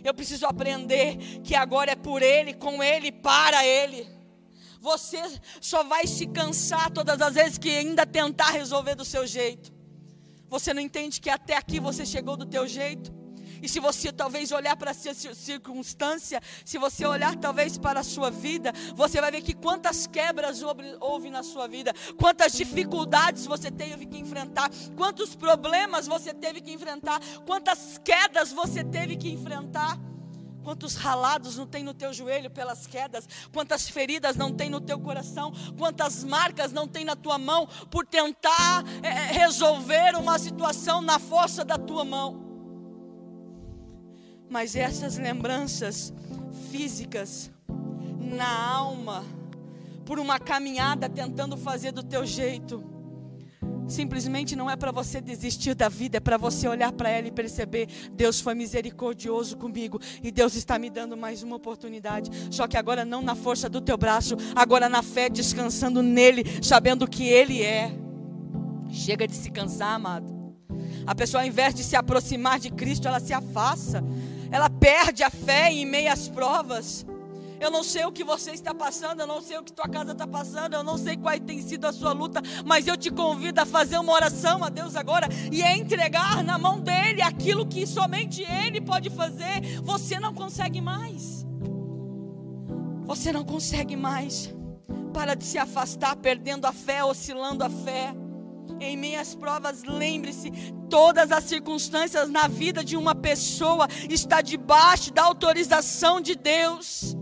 eu 0.04 0.14
preciso 0.14 0.46
aprender 0.46 1.16
que 1.42 1.54
agora 1.54 1.92
é 1.92 1.96
por 1.96 2.22
Ele, 2.22 2.54
com 2.54 2.82
Ele, 2.82 3.12
para 3.12 3.64
Ele. 3.64 4.06
Você 4.80 5.22
só 5.60 5.84
vai 5.84 6.06
se 6.06 6.26
cansar 6.26 6.90
todas 6.90 7.20
as 7.20 7.34
vezes 7.34 7.58
que 7.58 7.70
ainda 7.70 8.04
tentar 8.04 8.50
resolver 8.50 8.96
do 8.96 9.04
seu 9.04 9.26
jeito. 9.26 9.72
Você 10.48 10.74
não 10.74 10.82
entende 10.82 11.20
que 11.20 11.30
até 11.30 11.56
aqui 11.56 11.78
você 11.78 12.04
chegou 12.04 12.36
do 12.36 12.44
teu 12.44 12.66
jeito? 12.66 13.21
E 13.62 13.68
se 13.68 13.78
você 13.78 14.12
talvez 14.12 14.50
olhar 14.50 14.76
para 14.76 14.90
a 14.90 14.94
sua 14.94 15.14
circunstância, 15.14 16.42
se 16.64 16.76
você 16.76 17.06
olhar 17.06 17.36
talvez 17.36 17.78
para 17.78 18.00
a 18.00 18.02
sua 18.04 18.30
vida, 18.30 18.72
você 18.94 19.20
vai 19.20 19.30
ver 19.30 19.42
que 19.42 19.54
quantas 19.54 20.06
quebras 20.06 20.60
houve 21.00 21.30
na 21.30 21.44
sua 21.44 21.68
vida, 21.68 21.94
quantas 22.18 22.52
dificuldades 22.52 23.46
você 23.46 23.70
teve 23.70 24.04
que 24.06 24.18
enfrentar, 24.18 24.68
quantos 24.96 25.36
problemas 25.36 26.08
você 26.08 26.34
teve 26.34 26.60
que 26.60 26.72
enfrentar, 26.72 27.20
quantas 27.46 27.98
quedas 28.04 28.52
você 28.52 28.82
teve 28.82 29.16
que 29.16 29.30
enfrentar. 29.30 29.98
Quantos 30.64 30.94
ralados 30.94 31.56
não 31.56 31.66
tem 31.66 31.82
no 31.82 31.92
teu 31.92 32.12
joelho 32.12 32.48
pelas 32.48 32.86
quedas? 32.86 33.28
Quantas 33.52 33.88
feridas 33.88 34.36
não 34.36 34.52
tem 34.52 34.70
no 34.70 34.80
teu 34.80 34.96
coração? 34.96 35.52
Quantas 35.76 36.22
marcas 36.22 36.70
não 36.70 36.86
tem 36.86 37.04
na 37.04 37.16
tua 37.16 37.36
mão 37.36 37.66
por 37.90 38.06
tentar 38.06 38.84
é, 39.02 39.10
resolver 39.32 40.14
uma 40.14 40.38
situação 40.38 41.00
na 41.00 41.18
força 41.18 41.64
da 41.64 41.76
tua 41.76 42.04
mão? 42.04 42.51
Mas 44.52 44.76
essas 44.76 45.16
lembranças 45.16 46.12
físicas 46.70 47.50
na 48.20 48.70
alma, 48.70 49.24
por 50.04 50.18
uma 50.18 50.38
caminhada 50.38 51.08
tentando 51.08 51.56
fazer 51.56 51.90
do 51.90 52.02
teu 52.02 52.26
jeito, 52.26 52.84
simplesmente 53.88 54.54
não 54.54 54.68
é 54.68 54.76
para 54.76 54.92
você 54.92 55.22
desistir 55.22 55.74
da 55.74 55.88
vida, 55.88 56.18
é 56.18 56.20
para 56.20 56.36
você 56.36 56.68
olhar 56.68 56.92
para 56.92 57.08
ela 57.08 57.28
e 57.28 57.32
perceber: 57.32 57.88
Deus 58.12 58.42
foi 58.42 58.54
misericordioso 58.54 59.56
comigo 59.56 59.98
e 60.22 60.30
Deus 60.30 60.54
está 60.54 60.78
me 60.78 60.90
dando 60.90 61.16
mais 61.16 61.42
uma 61.42 61.56
oportunidade. 61.56 62.30
Só 62.54 62.68
que 62.68 62.76
agora 62.76 63.06
não 63.06 63.22
na 63.22 63.34
força 63.34 63.70
do 63.70 63.80
teu 63.80 63.96
braço, 63.96 64.36
agora 64.54 64.86
na 64.86 65.02
fé, 65.02 65.30
descansando 65.30 66.02
nele, 66.02 66.44
sabendo 66.62 67.08
que 67.08 67.24
Ele 67.24 67.62
é. 67.62 67.90
Chega 68.90 69.26
de 69.26 69.34
se 69.34 69.50
cansar, 69.50 69.94
amado. 69.94 70.30
A 71.06 71.14
pessoa, 71.14 71.42
ao 71.42 71.48
invés 71.48 71.74
de 71.74 71.82
se 71.82 71.96
aproximar 71.96 72.60
de 72.60 72.70
Cristo, 72.70 73.08
ela 73.08 73.18
se 73.18 73.32
afasta 73.32 74.04
ela 74.52 74.68
perde 74.68 75.24
a 75.24 75.30
fé 75.30 75.72
em 75.72 75.86
meio 75.86 76.12
às 76.12 76.28
provas. 76.28 77.06
Eu 77.58 77.70
não 77.70 77.82
sei 77.82 78.04
o 78.04 78.12
que 78.12 78.22
você 78.22 78.50
está 78.50 78.74
passando, 78.74 79.20
eu 79.20 79.26
não 79.26 79.40
sei 79.40 79.56
o 79.56 79.62
que 79.62 79.72
tua 79.72 79.88
casa 79.88 80.12
está 80.12 80.26
passando, 80.26 80.74
eu 80.74 80.82
não 80.82 80.98
sei 80.98 81.16
qual 81.16 81.38
tem 81.38 81.62
sido 81.62 81.86
a 81.86 81.92
sua 81.92 82.12
luta, 82.12 82.42
mas 82.66 82.86
eu 82.86 82.96
te 82.96 83.08
convido 83.08 83.60
a 83.60 83.64
fazer 83.64 83.98
uma 83.98 84.12
oração 84.12 84.62
a 84.62 84.68
Deus 84.68 84.94
agora 84.94 85.28
e 85.50 85.62
a 85.62 85.76
entregar 85.76 86.42
na 86.44 86.58
mão 86.58 86.80
dele 86.80 87.22
aquilo 87.22 87.64
que 87.64 87.86
somente 87.86 88.42
ele 88.42 88.80
pode 88.80 89.08
fazer. 89.10 89.80
Você 89.82 90.20
não 90.20 90.34
consegue 90.34 90.80
mais. 90.80 91.46
Você 93.06 93.32
não 93.32 93.44
consegue 93.44 93.96
mais. 93.96 94.52
Para 95.14 95.34
de 95.34 95.44
se 95.44 95.56
afastar, 95.56 96.16
perdendo 96.16 96.66
a 96.66 96.72
fé, 96.72 97.04
oscilando 97.04 97.64
a 97.64 97.70
fé. 97.70 98.12
Em 98.82 98.96
minhas 98.96 99.32
provas, 99.32 99.84
lembre-se, 99.84 100.50
todas 100.90 101.30
as 101.30 101.44
circunstâncias 101.44 102.28
na 102.28 102.48
vida 102.48 102.82
de 102.82 102.96
uma 102.96 103.14
pessoa 103.14 103.86
está 104.10 104.40
debaixo 104.40 105.12
da 105.12 105.22
autorização 105.22 106.20
de 106.20 106.34
Deus. 106.34 107.16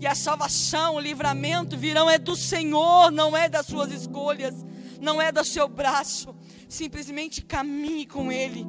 E 0.00 0.06
a 0.06 0.14
salvação, 0.14 0.94
o 0.94 1.00
livramento 1.00 1.76
virão 1.76 2.08
é 2.08 2.18
do 2.18 2.34
Senhor, 2.34 3.10
não 3.12 3.36
é 3.36 3.46
das 3.46 3.66
suas 3.66 3.92
escolhas, 3.92 4.64
não 4.98 5.20
é 5.20 5.30
do 5.30 5.44
seu 5.44 5.68
braço. 5.68 6.34
simplesmente 6.66 7.42
caminhe 7.42 8.06
com 8.06 8.32
Ele. 8.32 8.66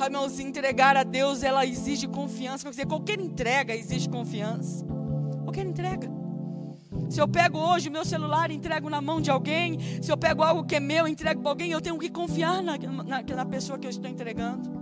Irmãos, 0.00 0.38
entregar 0.38 0.96
a 0.96 1.02
Deus, 1.02 1.42
ela 1.42 1.66
exige 1.66 2.06
confiança. 2.06 2.62
Quer 2.64 2.70
dizer, 2.70 2.86
qualquer 2.86 3.18
entrega 3.18 3.74
exige 3.74 4.08
confiança. 4.08 4.86
Qualquer 5.42 5.66
entrega. 5.66 6.15
Se 7.08 7.20
eu 7.20 7.28
pego 7.28 7.58
hoje 7.58 7.88
o 7.88 7.92
meu 7.92 8.04
celular 8.04 8.50
e 8.50 8.54
entrego 8.54 8.90
na 8.90 9.00
mão 9.00 9.20
de 9.20 9.30
alguém, 9.30 9.78
se 10.02 10.10
eu 10.10 10.16
pego 10.16 10.42
algo 10.42 10.64
que 10.64 10.76
é 10.76 10.80
meu 10.80 11.06
e 11.06 11.10
entrego 11.10 11.40
para 11.40 11.50
alguém, 11.50 11.70
eu 11.70 11.80
tenho 11.80 11.98
que 11.98 12.10
confiar 12.10 12.62
na, 12.62 12.76
na, 12.76 13.22
na 13.22 13.46
pessoa 13.46 13.78
que 13.78 13.86
eu 13.86 13.90
estou 13.90 14.10
entregando. 14.10 14.76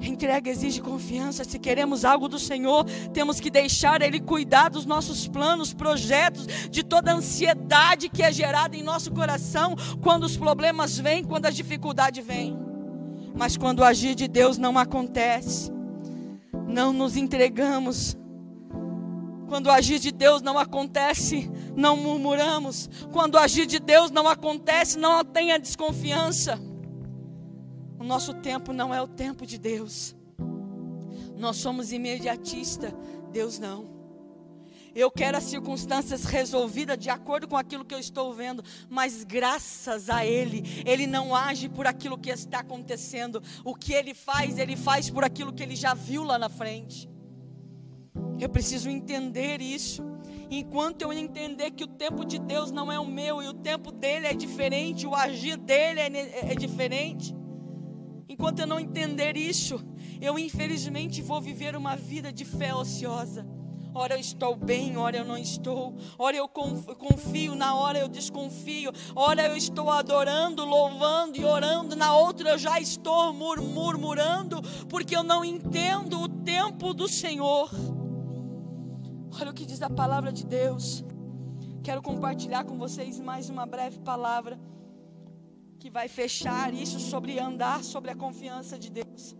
Entrega 0.00 0.50
exige 0.50 0.80
confiança. 0.80 1.44
Se 1.44 1.58
queremos 1.58 2.04
algo 2.04 2.28
do 2.28 2.38
Senhor, 2.38 2.84
temos 3.12 3.40
que 3.40 3.50
deixar 3.50 4.00
Ele 4.00 4.20
cuidar 4.20 4.68
dos 4.68 4.86
nossos 4.86 5.26
planos, 5.26 5.74
projetos, 5.74 6.46
de 6.70 6.82
toda 6.84 7.10
a 7.10 7.14
ansiedade 7.14 8.08
que 8.08 8.22
é 8.22 8.30
gerada 8.30 8.76
em 8.76 8.82
nosso 8.82 9.10
coração 9.10 9.74
quando 10.00 10.24
os 10.24 10.36
problemas 10.36 10.98
vêm, 10.98 11.24
quando 11.24 11.46
as 11.46 11.56
dificuldades 11.56 12.24
vêm. 12.24 12.56
Mas 13.34 13.56
quando 13.56 13.80
o 13.80 13.84
agir 13.84 14.14
de 14.14 14.28
Deus 14.28 14.58
não 14.58 14.78
acontece, 14.78 15.72
não 16.66 16.92
nos 16.92 17.16
entregamos. 17.16 18.17
Quando 19.48 19.66
o 19.66 19.70
agir 19.70 19.98
de 19.98 20.12
Deus 20.12 20.42
não 20.42 20.58
acontece, 20.58 21.50
não 21.74 21.96
murmuramos. 21.96 22.88
Quando 23.10 23.34
o 23.34 23.38
agir 23.38 23.66
de 23.66 23.78
Deus 23.78 24.10
não 24.10 24.28
acontece, 24.28 24.98
não 24.98 25.24
tenha 25.24 25.58
desconfiança. 25.58 26.60
O 27.98 28.04
nosso 28.04 28.34
tempo 28.34 28.72
não 28.72 28.94
é 28.94 29.00
o 29.00 29.08
tempo 29.08 29.46
de 29.46 29.58
Deus. 29.58 30.14
Nós 31.36 31.56
somos 31.56 31.92
imediatista, 31.92 32.94
Deus 33.32 33.58
não. 33.58 33.96
Eu 34.94 35.10
quero 35.10 35.38
as 35.38 35.44
circunstâncias 35.44 36.24
resolvidas 36.24 36.98
de 36.98 37.08
acordo 37.08 37.46
com 37.46 37.56
aquilo 37.56 37.84
que 37.84 37.94
eu 37.94 37.98
estou 37.98 38.34
vendo, 38.34 38.62
mas 38.88 39.24
graças 39.24 40.10
a 40.10 40.26
Ele, 40.26 40.62
Ele 40.84 41.06
não 41.06 41.34
age 41.34 41.68
por 41.68 41.86
aquilo 41.86 42.18
que 42.18 42.30
está 42.30 42.60
acontecendo. 42.60 43.42
O 43.64 43.74
que 43.74 43.94
Ele 43.94 44.12
faz, 44.12 44.58
Ele 44.58 44.76
faz 44.76 45.08
por 45.08 45.24
aquilo 45.24 45.52
que 45.52 45.62
Ele 45.62 45.76
já 45.76 45.94
viu 45.94 46.22
lá 46.24 46.38
na 46.38 46.48
frente. 46.48 47.08
Eu 48.38 48.48
preciso 48.48 48.88
entender 48.88 49.60
isso. 49.60 50.02
Enquanto 50.50 51.02
eu 51.02 51.12
entender 51.12 51.70
que 51.72 51.84
o 51.84 51.88
tempo 51.88 52.24
de 52.24 52.38
Deus 52.38 52.70
não 52.70 52.90
é 52.90 52.98
o 52.98 53.06
meu 53.06 53.42
e 53.42 53.48
o 53.48 53.54
tempo 53.54 53.92
dele 53.92 54.26
é 54.26 54.34
diferente, 54.34 55.06
o 55.06 55.14
agir 55.14 55.56
dele 55.56 56.00
é, 56.00 56.52
é 56.52 56.54
diferente, 56.54 57.34
Enquanto 58.28 58.60
eu 58.60 58.66
não 58.66 58.78
entender 58.78 59.36
isso, 59.36 59.80
eu 60.20 60.38
infelizmente 60.38 61.22
vou 61.22 61.40
viver 61.40 61.74
uma 61.74 61.96
vida 61.96 62.30
de 62.30 62.44
fé 62.44 62.74
ociosa. 62.74 63.46
Ora 63.94 64.14
eu 64.14 64.20
estou 64.20 64.54
bem, 64.54 64.98
ora 64.98 65.16
eu 65.16 65.24
não 65.24 65.38
estou. 65.38 65.96
Ora 66.18 66.36
eu 66.36 66.46
confio, 66.46 67.54
na 67.54 67.74
hora 67.74 67.98
eu 67.98 68.06
desconfio. 68.06 68.92
Ora 69.16 69.46
eu 69.46 69.56
estou 69.56 69.90
adorando, 69.90 70.64
louvando 70.64 71.38
e 71.38 71.44
orando, 71.44 71.96
na 71.96 72.14
outra 72.14 72.50
eu 72.50 72.58
já 72.58 72.78
estou 72.78 73.32
murmurando, 73.32 74.60
porque 74.88 75.16
eu 75.16 75.22
não 75.22 75.42
entendo 75.42 76.20
o 76.20 76.28
tempo 76.28 76.92
do 76.92 77.08
Senhor. 77.08 77.70
Olha 79.40 79.52
o 79.52 79.54
que 79.54 79.64
diz 79.64 79.80
a 79.82 79.88
palavra 79.88 80.32
de 80.32 80.44
Deus. 80.44 81.04
Quero 81.84 82.02
compartilhar 82.02 82.64
com 82.64 82.76
vocês 82.76 83.20
mais 83.20 83.48
uma 83.48 83.64
breve 83.64 84.00
palavra 84.00 84.58
que 85.78 85.88
vai 85.88 86.08
fechar 86.08 86.74
isso 86.74 86.98
sobre 86.98 87.38
andar 87.38 87.84
sobre 87.84 88.10
a 88.10 88.16
confiança 88.16 88.76
de 88.76 88.90
Deus. 88.90 89.36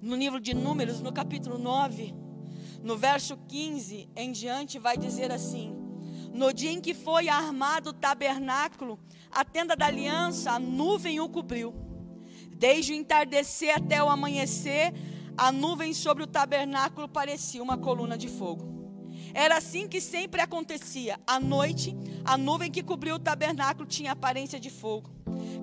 No 0.00 0.16
livro 0.16 0.40
de 0.40 0.54
Números, 0.54 1.02
no 1.02 1.12
capítulo 1.12 1.58
9, 1.58 2.14
no 2.82 2.96
verso 2.96 3.36
15 3.36 4.08
em 4.16 4.32
diante, 4.32 4.78
vai 4.78 4.96
dizer 4.96 5.30
assim: 5.30 5.76
No 6.32 6.50
dia 6.50 6.72
em 6.72 6.80
que 6.80 6.94
foi 6.94 7.28
armado 7.28 7.90
o 7.90 7.92
tabernáculo, 7.92 8.98
a 9.30 9.44
tenda 9.44 9.76
da 9.76 9.84
aliança, 9.84 10.52
a 10.52 10.58
nuvem 10.58 11.20
o 11.20 11.28
cobriu. 11.28 11.74
Desde 12.56 12.94
o 12.94 12.96
entardecer 12.96 13.76
até 13.76 14.02
o 14.02 14.08
amanhecer, 14.08 14.94
a 15.36 15.52
nuvem 15.52 15.92
sobre 15.92 16.22
o 16.22 16.26
tabernáculo 16.26 17.06
parecia 17.06 17.62
uma 17.62 17.76
coluna 17.76 18.16
de 18.16 18.28
fogo. 18.28 18.77
Era 19.34 19.58
assim 19.58 19.88
que 19.88 20.00
sempre 20.00 20.40
acontecia. 20.40 21.18
À 21.26 21.38
noite, 21.38 21.96
a 22.24 22.36
nuvem 22.36 22.70
que 22.70 22.82
cobriu 22.82 23.16
o 23.16 23.18
tabernáculo 23.18 23.86
tinha 23.86 24.12
aparência 24.12 24.58
de 24.58 24.70
fogo. 24.70 25.10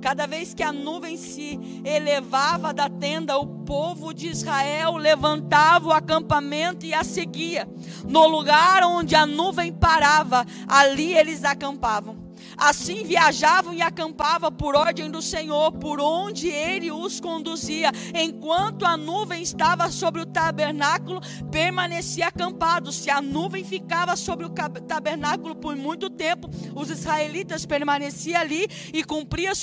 Cada 0.02 0.28
vez 0.28 0.54
que 0.54 0.64
a 0.64 0.72
nuvem 0.72 1.18
se 1.18 1.60
elevava 1.84 2.74
da 2.74 2.90
tenda, 2.90 3.38
o 3.38 3.48
povo 3.66 4.14
de 4.14 4.28
Israel 4.28 4.98
levantava 4.98 5.88
o 5.88 5.94
acampamento 5.94 6.86
e 6.86 6.94
a 6.94 7.04
seguia. 7.04 7.68
No 8.08 8.28
lugar 8.28 8.84
onde 8.84 9.16
a 9.16 9.26
nuvem 9.26 9.74
parava, 9.74 10.46
ali 10.68 11.16
eles 11.16 11.44
acampavam. 11.44 12.25
Assim 12.58 13.04
viajavam 13.04 13.74
e 13.74 13.82
acampavam 13.82 14.52
por 14.52 14.76
ordem 14.76 15.10
do 15.10 15.22
Senhor, 15.22 15.72
por 15.74 16.00
onde 16.00 16.48
ele 16.48 16.92
os 16.92 17.20
conduzia. 17.20 17.92
Enquanto 18.14 18.86
a 18.86 18.96
nuvem 18.98 19.42
estava 19.42 19.90
sobre 19.92 20.22
o 20.22 20.26
tabernáculo, 20.26 21.22
permanecia 21.52 22.28
acampado. 22.28 22.92
Se 22.92 23.10
a 23.10 23.22
nuvem 23.22 23.64
ficava 23.64 24.16
sobre 24.16 24.46
o 24.46 24.50
tabernáculo 24.50 25.56
por 25.56 25.76
muito 25.76 26.10
tempo, 26.10 26.50
os 26.76 26.90
israelitas 26.90 27.66
permaneciam 27.66 28.40
ali 28.40 28.68
e 28.94 29.04
cumpriam 29.04 29.54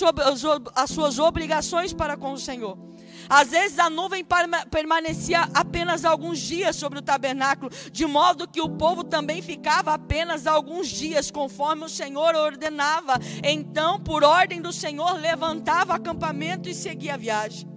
as 0.75 0.91
suas 0.91 1.19
obrigações 1.19 1.93
para 1.93 2.17
com 2.17 2.33
o 2.33 2.39
Senhor. 2.39 2.92
Às 3.29 3.49
vezes 3.49 3.79
a 3.79 3.89
nuvem 3.89 4.25
permanecia 4.71 5.49
apenas 5.55 6.05
alguns 6.05 6.39
dias 6.39 6.77
sobre 6.77 6.99
o 6.99 7.03
tabernáculo, 7.03 7.71
de 7.91 8.07
modo 8.07 8.49
que 8.49 8.61
o 8.61 8.71
povo 8.71 9.05
também 9.05 9.41
ficava 9.41 9.95
apenas 9.95 10.47
alguns 10.47 10.89
dias, 10.89 11.31
conforme 11.31 11.85
o 11.85 11.89
Senhor 11.89 12.35
ordenava. 12.35 13.15
Então, 13.43 14.01
por 14.01 14.25
ordem 14.25 14.61
do 14.61 14.73
Senhor, 14.73 15.13
levantava 15.19 15.93
o 15.93 15.97
acampamento 15.97 16.69
e 16.69 16.75
seguia 16.75 17.15
a 17.15 17.19
viagem. 17.19 17.71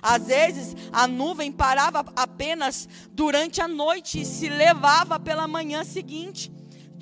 Às 0.00 0.26
vezes 0.26 0.76
a 0.92 1.06
nuvem 1.06 1.50
parava 1.50 2.04
apenas 2.14 2.88
durante 3.10 3.60
a 3.60 3.68
noite 3.68 4.20
e 4.20 4.24
se 4.24 4.48
levava 4.48 5.18
pela 5.18 5.48
manhã 5.48 5.82
seguinte. 5.82 6.52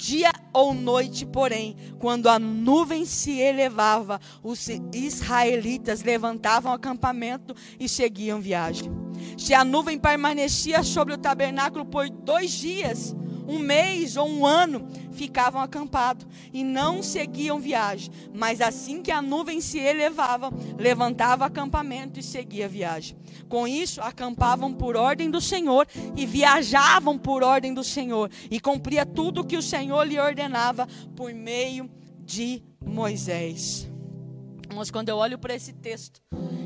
Dia 0.02 0.32
ou 0.52 0.74
noite, 0.74 1.24
porém, 1.24 1.76
quando 2.00 2.28
a 2.28 2.36
nuvem 2.36 3.04
se 3.04 3.38
elevava, 3.38 4.20
os 4.42 4.68
israelitas 4.92 6.02
levantavam 6.02 6.72
acampamento 6.72 7.54
e 7.78 7.88
seguiam 7.88 8.40
viagem. 8.40 9.01
Se 9.42 9.54
a 9.54 9.64
nuvem 9.64 9.98
permanecia 9.98 10.84
sobre 10.84 11.14
o 11.14 11.18
tabernáculo 11.18 11.84
por 11.84 12.08
dois 12.08 12.52
dias, 12.52 13.12
um 13.44 13.58
mês 13.58 14.16
ou 14.16 14.28
um 14.28 14.46
ano, 14.46 14.86
ficavam 15.10 15.60
acampados 15.60 16.24
e 16.52 16.62
não 16.62 17.02
seguiam 17.02 17.58
viagem. 17.58 18.12
Mas 18.32 18.60
assim 18.60 19.02
que 19.02 19.10
a 19.10 19.20
nuvem 19.20 19.60
se 19.60 19.80
elevava, 19.80 20.48
levantava 20.78 21.44
acampamento 21.44 22.20
e 22.20 22.22
seguia 22.22 22.68
viagem. 22.68 23.16
Com 23.48 23.66
isso, 23.66 24.00
acampavam 24.00 24.72
por 24.72 24.96
ordem 24.96 25.28
do 25.28 25.40
Senhor 25.40 25.88
e 26.16 26.24
viajavam 26.24 27.18
por 27.18 27.42
ordem 27.42 27.74
do 27.74 27.82
Senhor 27.82 28.30
e 28.48 28.60
cumpria 28.60 29.04
tudo 29.04 29.40
o 29.40 29.44
que 29.44 29.56
o 29.56 29.62
Senhor 29.62 30.04
lhe 30.04 30.20
ordenava 30.20 30.86
por 31.16 31.34
meio 31.34 31.90
de 32.20 32.62
Moisés. 32.80 33.90
Mas 34.72 34.88
quando 34.88 35.08
eu 35.08 35.16
olho 35.16 35.36
para 35.36 35.52
esse 35.52 35.72
texto, 35.72 36.22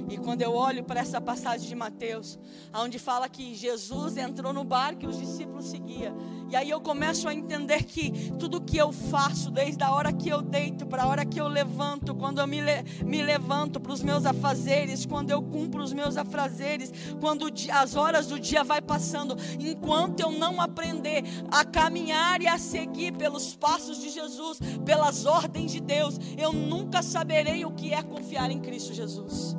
e 0.08 0.16
quando 0.16 0.42
eu 0.42 0.52
olho 0.52 0.84
para 0.84 1.00
essa 1.00 1.20
passagem 1.20 1.68
de 1.68 1.74
Mateus, 1.74 2.38
onde 2.74 2.98
fala 2.98 3.28
que 3.28 3.54
Jesus 3.54 4.16
entrou 4.16 4.52
no 4.52 4.64
barco 4.64 5.04
e 5.04 5.06
os 5.06 5.18
discípulos 5.18 5.66
seguiam. 5.66 6.16
E 6.48 6.54
aí 6.54 6.70
eu 6.70 6.80
começo 6.80 7.28
a 7.28 7.34
entender 7.34 7.82
que 7.84 8.30
tudo 8.38 8.60
que 8.60 8.76
eu 8.76 8.92
faço, 8.92 9.50
desde 9.50 9.82
a 9.82 9.90
hora 9.90 10.12
que 10.12 10.28
eu 10.28 10.40
deito, 10.40 10.86
para 10.86 11.02
a 11.02 11.08
hora 11.08 11.24
que 11.24 11.40
eu 11.40 11.48
levanto, 11.48 12.14
quando 12.14 12.40
eu 12.40 12.46
me, 12.46 12.60
le 12.60 12.84
me 13.04 13.22
levanto 13.22 13.80
para 13.80 13.92
os 13.92 14.02
meus 14.02 14.24
afazeres, 14.24 15.04
quando 15.04 15.30
eu 15.30 15.42
cumpro 15.42 15.82
os 15.82 15.92
meus 15.92 16.16
afazeres, 16.16 16.92
quando 17.20 17.46
as 17.72 17.96
horas 17.96 18.28
do 18.28 18.38
dia 18.38 18.62
vai 18.62 18.80
passando, 18.80 19.36
enquanto 19.58 20.20
eu 20.20 20.30
não 20.30 20.60
aprender 20.60 21.24
a 21.50 21.64
caminhar 21.64 22.40
e 22.40 22.46
a 22.46 22.58
seguir 22.58 23.12
pelos 23.12 23.56
passos 23.56 23.98
de 23.98 24.10
Jesus, 24.10 24.60
pelas 24.84 25.26
ordens 25.26 25.72
de 25.72 25.80
Deus, 25.80 26.18
eu 26.38 26.52
nunca 26.52 27.02
saberei 27.02 27.64
o 27.64 27.72
que 27.72 27.92
é 27.92 28.02
confiar 28.02 28.50
em 28.50 28.60
Cristo 28.60 28.94
Jesus 28.94 29.56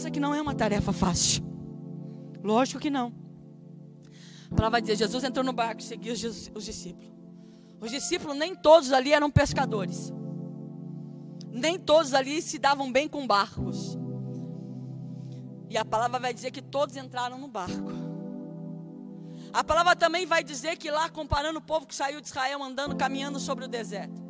pensa 0.00 0.10
que 0.10 0.18
não 0.20 0.34
é 0.34 0.40
uma 0.40 0.54
tarefa 0.54 0.94
fácil. 0.94 1.42
Lógico 2.42 2.80
que 2.80 2.88
não. 2.88 3.12
A 4.50 4.54
palavra 4.54 4.70
vai 4.70 4.80
dizer: 4.80 4.96
Jesus 4.96 5.22
entrou 5.22 5.44
no 5.44 5.52
barco 5.52 5.82
e 5.82 5.84
seguiu 5.84 6.14
os, 6.14 6.50
os 6.54 6.64
discípulos. 6.64 7.12
Os 7.78 7.90
discípulos, 7.90 8.34
nem 8.34 8.56
todos 8.56 8.92
ali 8.92 9.12
eram 9.12 9.30
pescadores. 9.30 10.10
Nem 11.52 11.78
todos 11.78 12.14
ali 12.14 12.40
se 12.40 12.58
davam 12.58 12.90
bem 12.90 13.08
com 13.08 13.26
barcos. 13.26 13.98
E 15.68 15.76
a 15.76 15.84
palavra 15.84 16.18
vai 16.18 16.32
dizer 16.32 16.50
que 16.50 16.62
todos 16.62 16.96
entraram 16.96 17.38
no 17.38 17.48
barco. 17.48 17.92
A 19.52 19.62
palavra 19.62 19.94
também 19.94 20.24
vai 20.24 20.42
dizer 20.42 20.76
que 20.76 20.90
lá, 20.90 21.10
comparando 21.10 21.58
o 21.58 21.62
povo 21.62 21.86
que 21.86 21.94
saiu 21.94 22.22
de 22.22 22.26
Israel 22.26 22.62
andando, 22.62 22.96
caminhando 22.96 23.38
sobre 23.38 23.66
o 23.66 23.68
deserto, 23.68 24.22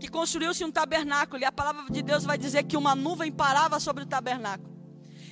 que 0.00 0.08
construiu-se 0.08 0.64
um 0.64 0.72
tabernáculo, 0.72 1.40
e 1.40 1.44
a 1.44 1.52
palavra 1.52 1.84
de 1.90 2.02
Deus 2.02 2.24
vai 2.24 2.36
dizer 2.36 2.64
que 2.64 2.76
uma 2.76 2.94
nuvem 2.94 3.30
parava 3.30 3.78
sobre 3.78 4.02
o 4.02 4.06
tabernáculo. 4.06 4.71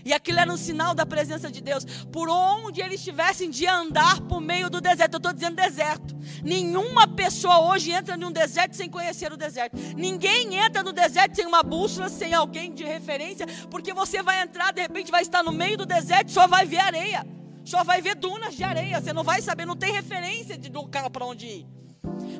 E 0.04 0.12
aquilo 0.12 0.38
era 0.38 0.52
um 0.52 0.56
sinal 0.56 0.94
da 0.94 1.04
presença 1.04 1.50
de 1.50 1.60
Deus. 1.60 1.84
Por 2.12 2.28
onde 2.28 2.80
eles 2.80 3.02
tivessem 3.02 3.50
de 3.50 3.66
andar 3.66 4.20
por 4.22 4.40
meio 4.40 4.70
do 4.70 4.80
deserto. 4.80 5.14
Eu 5.14 5.18
estou 5.18 5.32
dizendo 5.32 5.56
deserto. 5.56 6.16
Nenhuma 6.42 7.06
pessoa 7.06 7.60
hoje 7.70 7.90
entra 7.92 8.16
num 8.16 8.32
deserto 8.32 8.74
sem 8.74 8.88
conhecer 8.88 9.32
o 9.32 9.36
deserto. 9.36 9.76
Ninguém 9.96 10.56
entra 10.56 10.82
no 10.82 10.92
deserto 10.92 11.36
sem 11.36 11.46
uma 11.46 11.62
bússola, 11.62 12.08
sem 12.08 12.32
alguém 12.32 12.72
de 12.72 12.84
referência. 12.84 13.46
Porque 13.70 13.92
você 13.92 14.22
vai 14.22 14.42
entrar, 14.42 14.72
de 14.72 14.82
repente 14.82 15.10
vai 15.10 15.22
estar 15.22 15.42
no 15.42 15.52
meio 15.52 15.76
do 15.76 15.86
deserto, 15.86 16.30
só 16.30 16.46
vai 16.46 16.64
ver 16.66 16.78
areia. 16.78 17.26
Só 17.64 17.84
vai 17.84 18.00
ver 18.00 18.14
dunas 18.14 18.54
de 18.54 18.64
areia. 18.64 19.00
Você 19.00 19.12
não 19.12 19.22
vai 19.22 19.42
saber, 19.42 19.66
não 19.66 19.76
tem 19.76 19.92
referência 19.92 20.56
de 20.56 20.70
local 20.70 21.10
para 21.10 21.24
onde 21.24 21.46
ir. 21.46 21.66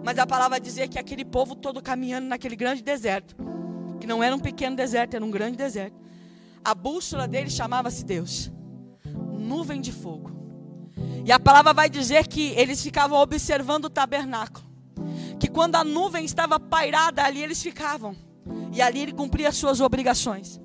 Mas 0.03 0.18
a 0.18 0.27
palavra 0.27 0.51
vai 0.51 0.61
dizer 0.61 0.88
que 0.88 0.99
aquele 0.99 1.25
povo 1.25 1.55
todo 1.55 1.83
caminhando 1.83 2.27
naquele 2.27 2.57
grande 2.57 2.83
deserto. 2.83 3.37
Que 4.01 4.07
não 4.07 4.23
era 4.23 4.35
um 4.35 4.38
pequeno 4.38 4.75
deserto, 4.75 5.14
era 5.14 5.25
um 5.25 5.31
grande 5.31 5.57
deserto 5.57 6.10
a 6.64 6.75
bússola 6.75 7.27
dele 7.27 7.51
chamava-se 7.51 8.05
Deus 8.05 8.51
nuvem 9.51 9.81
de 9.81 9.90
fogo. 9.90 10.31
E 11.25 11.33
a 11.33 11.40
palavra 11.40 11.73
vai 11.73 11.90
dizer 11.90 12.29
que 12.29 12.53
eles 12.53 12.81
ficavam 12.83 13.18
observando 13.18 13.87
o 13.87 13.90
tabernáculo. 13.90 14.64
Que 15.40 15.49
quando 15.49 15.75
a 15.75 15.83
nuvem 15.83 16.25
estava 16.25 16.61
pairada 16.61 17.25
ali, 17.25 17.42
eles 17.42 17.61
ficavam. 17.61 18.14
E 18.73 18.81
ali 18.81 19.01
ele 19.01 19.12
cumpria 19.12 19.49
as 19.49 19.57
suas 19.57 19.81
obrigações. 19.81 20.61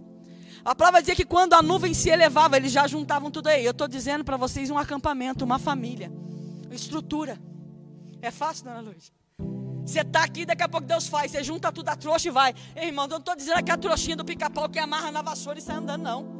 A 0.64 0.76
palavra 0.76 1.02
dizia 1.02 1.16
que 1.16 1.26
quando 1.26 1.54
a 1.54 1.62
nuvem 1.62 1.94
se 1.94 2.10
elevava, 2.10 2.58
eles 2.58 2.72
já 2.72 2.88
juntavam 2.88 3.32
tudo 3.32 3.48
aí. 3.48 3.66
Eu 3.66 3.72
estou 3.72 3.88
dizendo 3.88 4.24
para 4.24 4.38
vocês 4.38 4.70
um 4.70 4.78
acampamento, 4.78 5.44
uma 5.44 5.60
família, 5.60 6.12
estrutura. 6.72 7.40
É 8.22 8.32
fácil, 8.32 8.66
dona 8.66 8.82
Luiz? 8.82 9.12
Você 9.86 10.02
está 10.02 10.24
aqui, 10.24 10.46
daqui 10.46 10.64
a 10.64 10.70
pouco 10.70 10.88
Deus 10.88 11.08
faz. 11.08 11.32
Você 11.32 11.44
junta 11.44 11.72
tudo 11.72 11.90
a 11.90 11.96
trouxa 11.96 12.30
e 12.30 12.32
vai. 12.32 12.56
Ei, 12.76 12.88
irmão, 12.88 13.06
eu 13.06 13.10
não 13.10 13.18
estou 13.18 13.36
dizendo 13.36 13.64
que 13.64 13.72
a 13.72 13.78
trouxinha 13.78 14.16
do 14.16 14.26
pica-pau 14.26 14.68
que 14.68 14.80
amarra 14.80 15.12
na 15.12 15.22
vassoura 15.22 15.60
e 15.60 15.62
sai 15.62 15.76
andando, 15.76 16.02
não. 16.02 16.36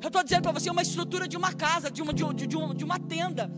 Eu 0.00 0.06
estou 0.06 0.22
dizendo 0.22 0.42
para 0.42 0.52
você 0.52 0.70
uma 0.70 0.80
estrutura 0.80 1.28
de 1.28 1.36
uma 1.36 1.52
casa, 1.52 1.90
de 1.90 2.00
uma, 2.00 2.12
de, 2.14 2.46
de, 2.46 2.56
uma, 2.56 2.74
de 2.74 2.84
uma 2.84 2.98
tenda. 2.98 3.50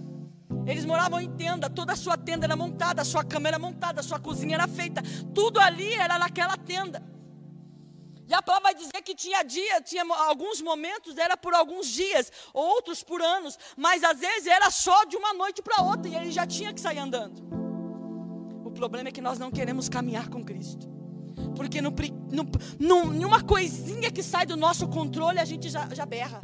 Eles 0.67 0.85
moravam 0.85 1.21
em 1.21 1.31
tenda, 1.31 1.71
toda 1.71 1.93
a 1.93 1.97
sua 1.97 2.17
tenda 2.17 2.47
era 2.47 2.57
montada, 2.57 3.03
a 3.03 3.05
sua 3.05 3.23
cama 3.23 3.49
era 3.49 3.59
montada, 3.59 4.01
a 4.01 4.03
sua 4.03 4.19
cozinha 4.19 4.57
era 4.57 4.67
feita. 4.67 5.03
Tudo 5.35 5.61
ali 5.61 5.95
era 5.95 6.19
naquela 6.19 6.57
tenda. 6.57 7.03
E 8.27 8.35
a 8.35 8.43
palavra 8.43 8.71
vai 8.71 8.75
dizer 8.75 9.03
que 9.03 9.15
tinha 9.15 9.43
dia, 9.43 9.81
tinha 9.81 10.05
alguns 10.29 10.61
momentos, 10.61 11.17
era 11.17 11.37
por 11.37 11.53
alguns 11.53 11.89
dias, 11.89 12.31
outros 12.55 13.03
por 13.03 13.21
anos, 13.21 13.59
mas 13.77 14.05
às 14.05 14.19
vezes 14.19 14.47
era 14.47 14.71
só 14.71 15.05
de 15.05 15.17
uma 15.17 15.33
noite 15.35 15.61
para 15.63 15.83
outra, 15.83 16.09
e 16.09 16.15
ele 16.15 16.31
já 16.31 16.47
tinha 16.47 16.73
que 16.73 16.81
sair 16.81 16.99
andando. 16.99 17.60
Problema 18.81 19.11
é 19.11 19.13
que 19.13 19.21
nós 19.21 19.39
não 19.39 19.51
queremos 19.51 19.91
caminhar 19.91 20.31
com 20.31 20.43
Cristo. 20.43 20.89
Porque 21.55 21.83
no, 21.83 21.93
no, 22.79 23.13
numa 23.13 23.43
coisinha 23.43 24.11
que 24.11 24.23
sai 24.23 24.47
do 24.47 24.57
nosso 24.57 24.89
controle, 24.89 25.39
a 25.39 25.45
gente 25.45 25.69
já, 25.69 25.87
já 25.95 26.07
berra. 26.07 26.41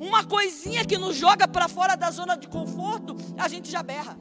Uma 0.00 0.24
coisinha 0.24 0.84
que 0.84 0.98
nos 0.98 1.14
joga 1.16 1.46
para 1.46 1.68
fora 1.68 1.94
da 1.94 2.10
zona 2.10 2.36
de 2.36 2.48
conforto, 2.48 3.16
a 3.38 3.46
gente 3.46 3.70
já 3.70 3.80
berra. 3.80 4.18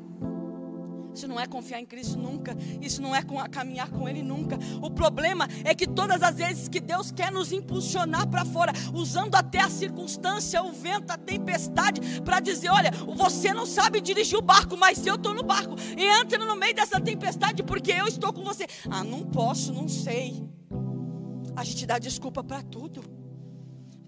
Isso 1.19 1.27
não 1.27 1.37
é 1.37 1.45
confiar 1.45 1.81
em 1.81 1.85
Cristo 1.85 2.17
nunca. 2.17 2.55
Isso 2.79 3.01
não 3.01 3.13
é 3.13 3.21
caminhar 3.51 3.91
com 3.91 4.07
Ele 4.07 4.23
nunca. 4.23 4.57
O 4.81 4.89
problema 4.89 5.49
é 5.65 5.75
que 5.75 5.85
todas 5.85 6.23
as 6.23 6.33
vezes 6.35 6.69
que 6.69 6.79
Deus 6.79 7.11
quer 7.11 7.29
nos 7.29 7.51
impulsionar 7.51 8.25
para 8.29 8.45
fora, 8.45 8.71
usando 8.93 9.35
até 9.35 9.59
a 9.59 9.69
circunstância, 9.69 10.63
o 10.63 10.71
vento, 10.71 11.11
a 11.11 11.17
tempestade, 11.17 12.21
para 12.21 12.39
dizer: 12.39 12.69
olha, 12.69 12.91
você 13.17 13.53
não 13.53 13.65
sabe 13.65 13.99
dirigir 13.99 14.39
o 14.39 14.41
barco, 14.41 14.77
mas 14.77 15.05
eu 15.05 15.15
estou 15.15 15.33
no 15.33 15.43
barco. 15.43 15.75
E 15.97 16.05
entra 16.05 16.37
no 16.45 16.55
meio 16.55 16.73
dessa 16.73 17.01
tempestade 17.01 17.63
porque 17.63 17.91
eu 17.91 18.07
estou 18.07 18.31
com 18.31 18.41
você. 18.41 18.65
Ah, 18.89 19.03
não 19.03 19.25
posso, 19.25 19.73
não 19.73 19.89
sei. 19.89 20.47
A 21.53 21.65
gente 21.65 21.85
dá 21.85 21.99
desculpa 21.99 22.41
para 22.41 22.63
tudo. 22.63 23.18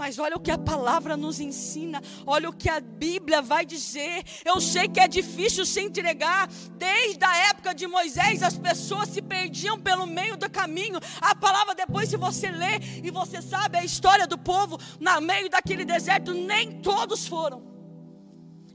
Mas 0.01 0.17
olha 0.17 0.35
o 0.35 0.39
que 0.39 0.49
a 0.49 0.57
palavra 0.57 1.15
nos 1.15 1.39
ensina, 1.39 2.01
olha 2.25 2.49
o 2.49 2.53
que 2.53 2.67
a 2.67 2.79
Bíblia 2.79 3.39
vai 3.39 3.63
dizer. 3.63 4.23
Eu 4.43 4.59
sei 4.59 4.87
que 4.87 4.99
é 4.99 5.07
difícil 5.07 5.63
se 5.63 5.79
entregar. 5.79 6.49
Desde 6.75 7.23
a 7.23 7.49
época 7.49 7.71
de 7.71 7.85
Moisés, 7.85 8.41
as 8.41 8.57
pessoas 8.57 9.09
se 9.09 9.21
perdiam 9.21 9.79
pelo 9.79 10.07
meio 10.07 10.35
do 10.35 10.49
caminho. 10.49 10.99
A 11.21 11.35
palavra, 11.35 11.75
depois, 11.75 12.09
se 12.09 12.17
você 12.17 12.49
lê 12.49 12.79
e 13.03 13.11
você 13.11 13.43
sabe 13.43 13.77
a 13.77 13.85
história 13.85 14.25
do 14.25 14.39
povo, 14.39 14.79
no 14.99 15.21
meio 15.21 15.47
daquele 15.47 15.85
deserto, 15.85 16.33
nem 16.33 16.81
todos 16.81 17.27
foram. 17.27 17.61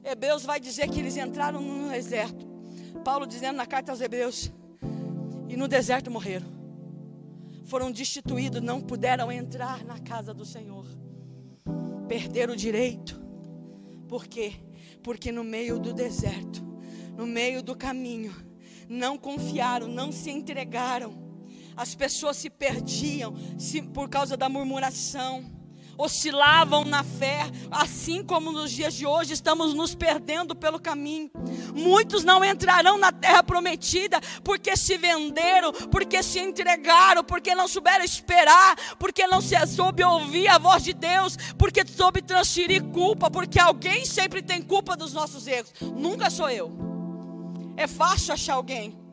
Hebreus 0.05 0.45
vai 0.45 0.61
dizer 0.61 0.89
que 0.89 1.01
eles 1.01 1.17
entraram 1.17 1.61
no 1.61 1.91
deserto. 1.91 2.47
Paulo 3.05 3.27
dizendo 3.27 3.57
na 3.57 3.67
carta 3.67 3.91
aos 3.91 4.01
Hebreus, 4.01 4.53
e 5.49 5.57
no 5.57 5.67
deserto 5.67 6.09
morreram. 6.09 6.47
Foram 7.65 7.91
destituídos, 7.91 8.63
não 8.63 8.81
puderam 8.81 9.33
entrar 9.33 9.85
na 9.85 9.99
casa 9.99 10.33
do 10.33 10.45
Senhor 10.45 10.87
perder 12.07 12.51
o 12.51 12.57
direito. 12.57 13.21
Por 14.09 14.27
quê? 14.27 14.53
Porque 15.03 15.33
no 15.33 15.45
meio 15.45 15.79
do 15.79 15.93
deserto, 15.93 16.65
no 17.17 17.27
meio 17.27 17.63
do 17.63 17.77
caminho, 17.77 18.35
não 18.89 19.19
confiaram, 19.19 19.89
não 19.89 20.13
se 20.13 20.31
entregaram. 20.31 21.25
As 21.77 21.95
pessoas 21.95 22.37
se 22.37 22.49
perdiam 22.49 23.35
se, 23.59 23.83
por 23.83 24.09
causa 24.09 24.37
da 24.37 24.49
murmuração 24.49 25.56
oscilavam 25.99 26.85
na 26.85 27.03
fé, 27.03 27.51
assim 27.71 28.23
como 28.23 28.53
nos 28.53 28.71
dias 28.71 28.95
de 28.95 29.07
hoje 29.07 29.33
estamos 29.33 29.75
nos 29.75 29.95
perdendo 29.95 30.55
pelo 30.55 30.79
caminho. 30.79 31.31
Muitos 31.75 32.25
não 32.25 32.45
entrarão 32.45 32.99
na 32.99 33.13
terra 33.13 33.43
prometida 33.43 34.21
porque 34.43 34.77
se 34.77 34.97
venderam, 34.97 35.73
porque 35.73 36.23
se 36.23 36.41
entregaram, 36.41 37.25
porque 37.25 37.55
não 37.55 37.69
souberam 37.69 38.05
esperar, 38.05 38.77
porque 38.99 39.27
não 39.27 39.41
se 39.41 39.55
soube 39.67 40.03
ouvir 40.03 40.49
a 40.49 40.59
voz 40.59 40.83
de 40.83 40.93
Deus, 40.93 41.37
porque 41.59 41.87
soube 41.87 42.23
transferir 42.23 42.83
culpa, 42.85 43.31
porque 43.31 43.59
alguém 43.59 44.05
sempre 44.05 44.43
tem 44.43 44.63
culpa 44.63 44.97
dos 44.97 45.13
nossos 45.13 45.47
erros. 45.47 45.73
Nunca 45.81 46.31
sou 46.31 46.51
eu. 46.51 46.73
É 47.77 47.87
fácil 47.87 48.35
achar 48.35 48.55
alguém. 48.55 49.06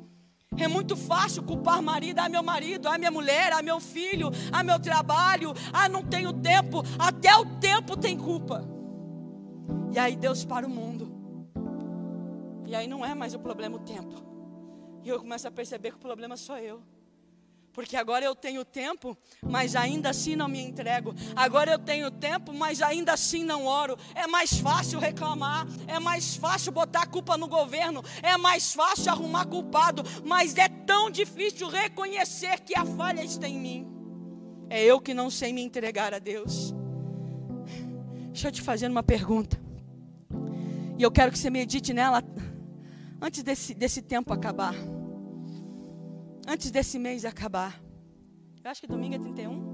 É 0.58 0.68
muito 0.68 0.96
fácil 0.96 1.44
culpar 1.44 1.82
marido, 1.82 2.20
ah, 2.20 2.30
meu 2.30 2.44
marido, 2.44 2.88
ah, 2.88 2.98
minha 2.98 3.12
mulher, 3.12 3.52
ah, 3.54 3.62
meu 3.62 3.80
filho, 3.80 4.30
ah, 4.52 4.64
meu 4.64 4.80
trabalho, 4.80 5.54
ah, 5.72 5.90
não 5.90 6.04
tenho 6.04 6.34
tempo. 6.34 6.84
Até 6.98 7.36
o 7.36 7.46
tempo 7.60 7.98
tem 7.98 8.18
culpa. 8.18 8.68
E 9.92 10.00
aí 10.00 10.16
Deus 10.16 10.46
para 10.46 10.66
o 10.66 10.70
mundo. 10.70 11.12
E 12.66 12.76
aí 12.76 12.88
não 12.88 13.06
é 13.06 13.14
mais 13.14 13.34
o 13.34 13.40
problema 13.40 13.76
o 13.76 13.80
tempo. 13.80 14.16
E 15.04 15.10
eu 15.10 15.20
começo 15.20 15.48
a 15.48 15.52
perceber 15.52 15.92
que 15.92 15.98
o 15.98 16.00
problema 16.00 16.38
sou 16.38 16.58
eu. 16.58 16.82
Porque 17.74 17.98
agora 17.98 18.24
eu 18.24 18.36
tenho 18.36 18.64
tempo, 18.64 19.18
mas 19.42 19.76
ainda 19.76 20.12
assim 20.12 20.36
não 20.36 20.48
me 20.48 20.62
entrego. 20.62 21.14
Agora 21.36 21.72
eu 21.72 21.80
tenho 21.80 22.12
tempo, 22.12 22.54
mas 22.54 22.84
ainda 22.84 23.14
assim 23.14 23.44
não 23.44 23.66
oro. 23.66 23.98
É 24.14 24.28
mais 24.28 24.54
fácil 24.60 25.00
reclamar, 25.00 25.66
é 25.88 26.00
mais 26.00 26.36
fácil 26.36 26.72
botar 26.72 27.02
a 27.02 27.08
culpa 27.08 27.36
no 27.36 27.48
governo, 27.48 28.04
é 28.22 28.38
mais 28.38 28.74
fácil 28.74 29.12
arrumar 29.12 29.46
culpado, 29.48 30.04
mas 30.24 30.56
é 30.56 30.68
tão 30.68 31.10
difícil 31.10 31.68
reconhecer 31.68 32.60
que 32.60 32.78
a 32.78 32.86
falha 32.86 33.24
está 33.24 33.48
em 33.48 33.60
mim. 33.60 33.88
É 34.70 34.84
eu 34.84 35.02
que 35.02 35.14
não 35.14 35.32
sei 35.32 35.52
me 35.52 35.64
entregar 35.64 36.14
a 36.14 36.20
Deus. 36.20 36.74
Deixa 38.32 38.50
eu 38.50 38.52
te 38.52 38.62
fazer 38.62 38.88
uma 38.88 39.04
pergunta. 39.04 39.60
E 40.98 41.02
eu 41.02 41.12
quero 41.12 41.32
que 41.32 41.40
você 41.40 41.50
medite 41.50 41.92
nela 41.92 42.24
antes 43.20 43.42
desse, 43.42 43.74
desse 43.74 44.02
tempo 44.02 44.32
acabar 44.32 44.76
antes 46.48 46.72
desse 46.72 47.00
mês 47.00 47.26
acabar. 47.26 47.82
Eu 48.64 48.72
acho 48.72 48.82
que 48.82 48.88
domingo 48.88 49.16
é 49.16 49.20
31. 49.20 49.74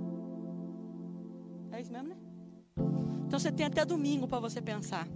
É 1.72 1.82
isso 1.82 1.92
mesmo, 1.92 2.10
né? 2.10 2.18
Então 3.28 3.40
você 3.40 3.52
tem 3.52 3.66
até 3.66 3.86
domingo 3.86 4.28
para 4.28 4.40
você 4.40 4.62
pensar. 4.62 5.08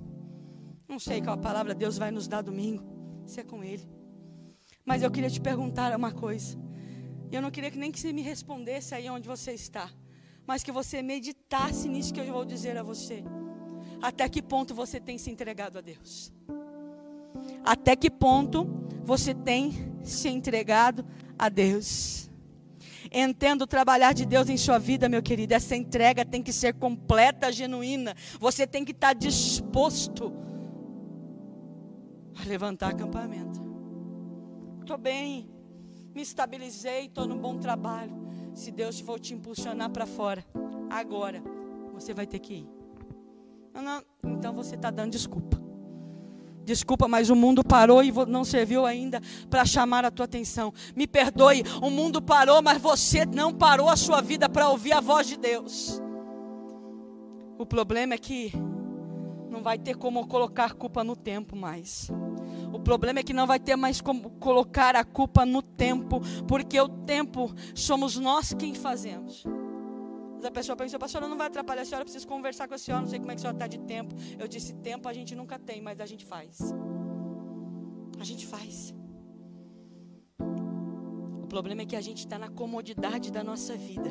Não 0.87 0.99
sei 0.99 1.21
qual 1.21 1.35
a 1.35 1.39
palavra 1.39 1.73
Deus 1.73 1.97
vai 1.97 2.11
nos 2.11 2.27
dar 2.27 2.41
domingo. 2.41 2.83
Se 3.25 3.39
é 3.39 3.43
com 3.43 3.63
Ele. 3.63 3.87
Mas 4.85 5.01
eu 5.01 5.09
queria 5.09 5.29
te 5.29 5.41
perguntar 5.41 5.95
uma 5.95 6.11
coisa. 6.11 6.57
E 7.31 7.35
eu 7.35 7.41
não 7.41 7.49
queria 7.49 7.71
que 7.71 7.79
nem 7.79 7.91
que 7.91 7.99
você 7.99 8.13
me 8.13 8.21
respondesse 8.21 8.93
aí 8.93 9.09
onde 9.09 9.27
você 9.27 9.53
está. 9.53 9.89
Mas 10.45 10.61
que 10.61 10.71
você 10.71 11.01
meditasse 11.01 11.87
nisso 11.87 12.13
que 12.13 12.19
eu 12.19 12.31
vou 12.31 12.45
dizer 12.45 12.77
a 12.77 12.83
você. 12.83 13.23
Até 14.01 14.27
que 14.29 14.41
ponto 14.41 14.75
você 14.75 14.99
tem 14.99 15.17
se 15.17 15.31
entregado 15.31 15.77
a 15.77 15.81
Deus? 15.81 16.31
Até 17.63 17.95
que 17.95 18.11
ponto 18.11 18.82
você 19.03 19.33
tem 19.33 19.93
se 20.01 20.29
entregado 20.29 21.05
a 21.37 21.49
Deus. 21.49 22.29
Entenda 23.11 23.63
o 23.63 23.67
trabalhar 23.67 24.13
de 24.13 24.25
Deus 24.25 24.49
em 24.49 24.57
sua 24.57 24.79
vida, 24.79 25.07
meu 25.07 25.21
querido. 25.21 25.53
Essa 25.53 25.75
entrega 25.75 26.25
tem 26.25 26.41
que 26.41 26.51
ser 26.51 26.73
completa, 26.73 27.51
genuína. 27.51 28.15
Você 28.39 28.65
tem 28.65 28.83
que 28.83 28.91
estar 28.91 29.13
disposto 29.13 30.33
a 32.41 32.47
levantar 32.47 32.89
acampamento. 32.89 33.61
Estou 34.81 34.97
bem, 34.97 35.49
me 36.13 36.21
estabilizei, 36.21 37.05
estou 37.05 37.27
num 37.27 37.37
bom 37.37 37.57
trabalho. 37.57 38.23
Se 38.53 38.71
Deus 38.71 38.99
for 38.99 39.19
te 39.19 39.33
impulsionar 39.33 39.89
para 39.89 40.05
fora, 40.05 40.45
agora, 40.89 41.41
você 41.93 42.13
vai 42.13 42.25
ter 42.25 42.39
que 42.39 42.53
ir. 42.55 42.69
Não, 43.73 43.81
não, 43.81 44.03
então 44.23 44.53
você 44.53 44.75
está 44.75 44.91
dando 44.91 45.11
desculpa. 45.11 45.62
Desculpa, 46.63 47.07
mas 47.07 47.29
o 47.29 47.35
mundo 47.35 47.63
parou 47.63 48.03
e 48.03 48.11
não 48.27 48.43
serviu 48.43 48.85
ainda 48.85 49.21
para 49.49 49.65
chamar 49.65 50.05
a 50.05 50.11
tua 50.11 50.25
atenção. 50.25 50.73
Me 50.95 51.05
perdoe, 51.05 51.63
o 51.81 51.89
mundo 51.89 52.21
parou, 52.21 52.61
mas 52.61 52.81
você 52.81 53.25
não 53.25 53.53
parou 53.53 53.89
a 53.89 53.95
sua 53.95 54.21
vida 54.21 54.47
para 54.47 54.69
ouvir 54.69 54.93
a 54.93 55.01
voz 55.01 55.27
de 55.27 55.37
Deus. 55.37 56.01
O 57.57 57.65
problema 57.65 58.13
é 58.13 58.17
que 58.17 58.51
não 59.49 59.61
vai 59.61 59.77
ter 59.77 59.95
como 59.95 60.25
colocar 60.25 60.73
culpa 60.73 61.03
no 61.03 61.15
tempo 61.15 61.55
mais. 61.55 62.09
O 62.73 62.79
problema 62.79 63.19
é 63.19 63.23
que 63.23 63.33
não 63.33 63.45
vai 63.45 63.59
ter 63.59 63.75
mais 63.75 64.01
como 64.01 64.31
colocar 64.31 64.95
a 64.95 65.03
culpa 65.03 65.45
no 65.45 65.61
tempo, 65.61 66.19
porque 66.47 66.79
o 66.79 66.89
tempo 66.89 67.53
somos 67.75 68.17
nós 68.17 68.53
quem 68.53 68.73
fazemos. 68.73 69.43
A 70.45 70.51
pessoa 70.51 70.75
pensou, 70.75 70.99
pastora, 70.99 71.27
não 71.27 71.37
vai 71.37 71.47
atrapalhar 71.47 71.81
a 71.81 71.85
senhora, 71.85 72.03
preciso 72.03 72.27
conversar 72.27 72.67
com 72.67 72.73
a 72.73 72.77
senhora, 72.77 73.01
não 73.01 73.09
sei 73.09 73.19
como 73.19 73.31
é 73.31 73.35
que 73.35 73.39
a 73.39 73.41
senhora 73.41 73.55
está 73.55 73.67
de 73.67 73.79
tempo. 73.79 74.13
Eu 74.37 74.47
disse, 74.47 74.73
tempo 74.75 75.07
a 75.07 75.13
gente 75.13 75.35
nunca 75.35 75.57
tem, 75.57 75.81
mas 75.81 75.99
a 75.99 76.05
gente 76.05 76.25
faz. 76.25 76.59
A 78.19 78.23
gente 78.23 78.45
faz. 78.45 78.93
O 81.43 81.47
problema 81.47 81.83
é 81.83 81.85
que 81.85 81.95
a 81.95 82.01
gente 82.01 82.19
está 82.19 82.37
na 82.37 82.49
comodidade 82.49 83.31
da 83.31 83.43
nossa 83.43 83.75
vida. 83.75 84.09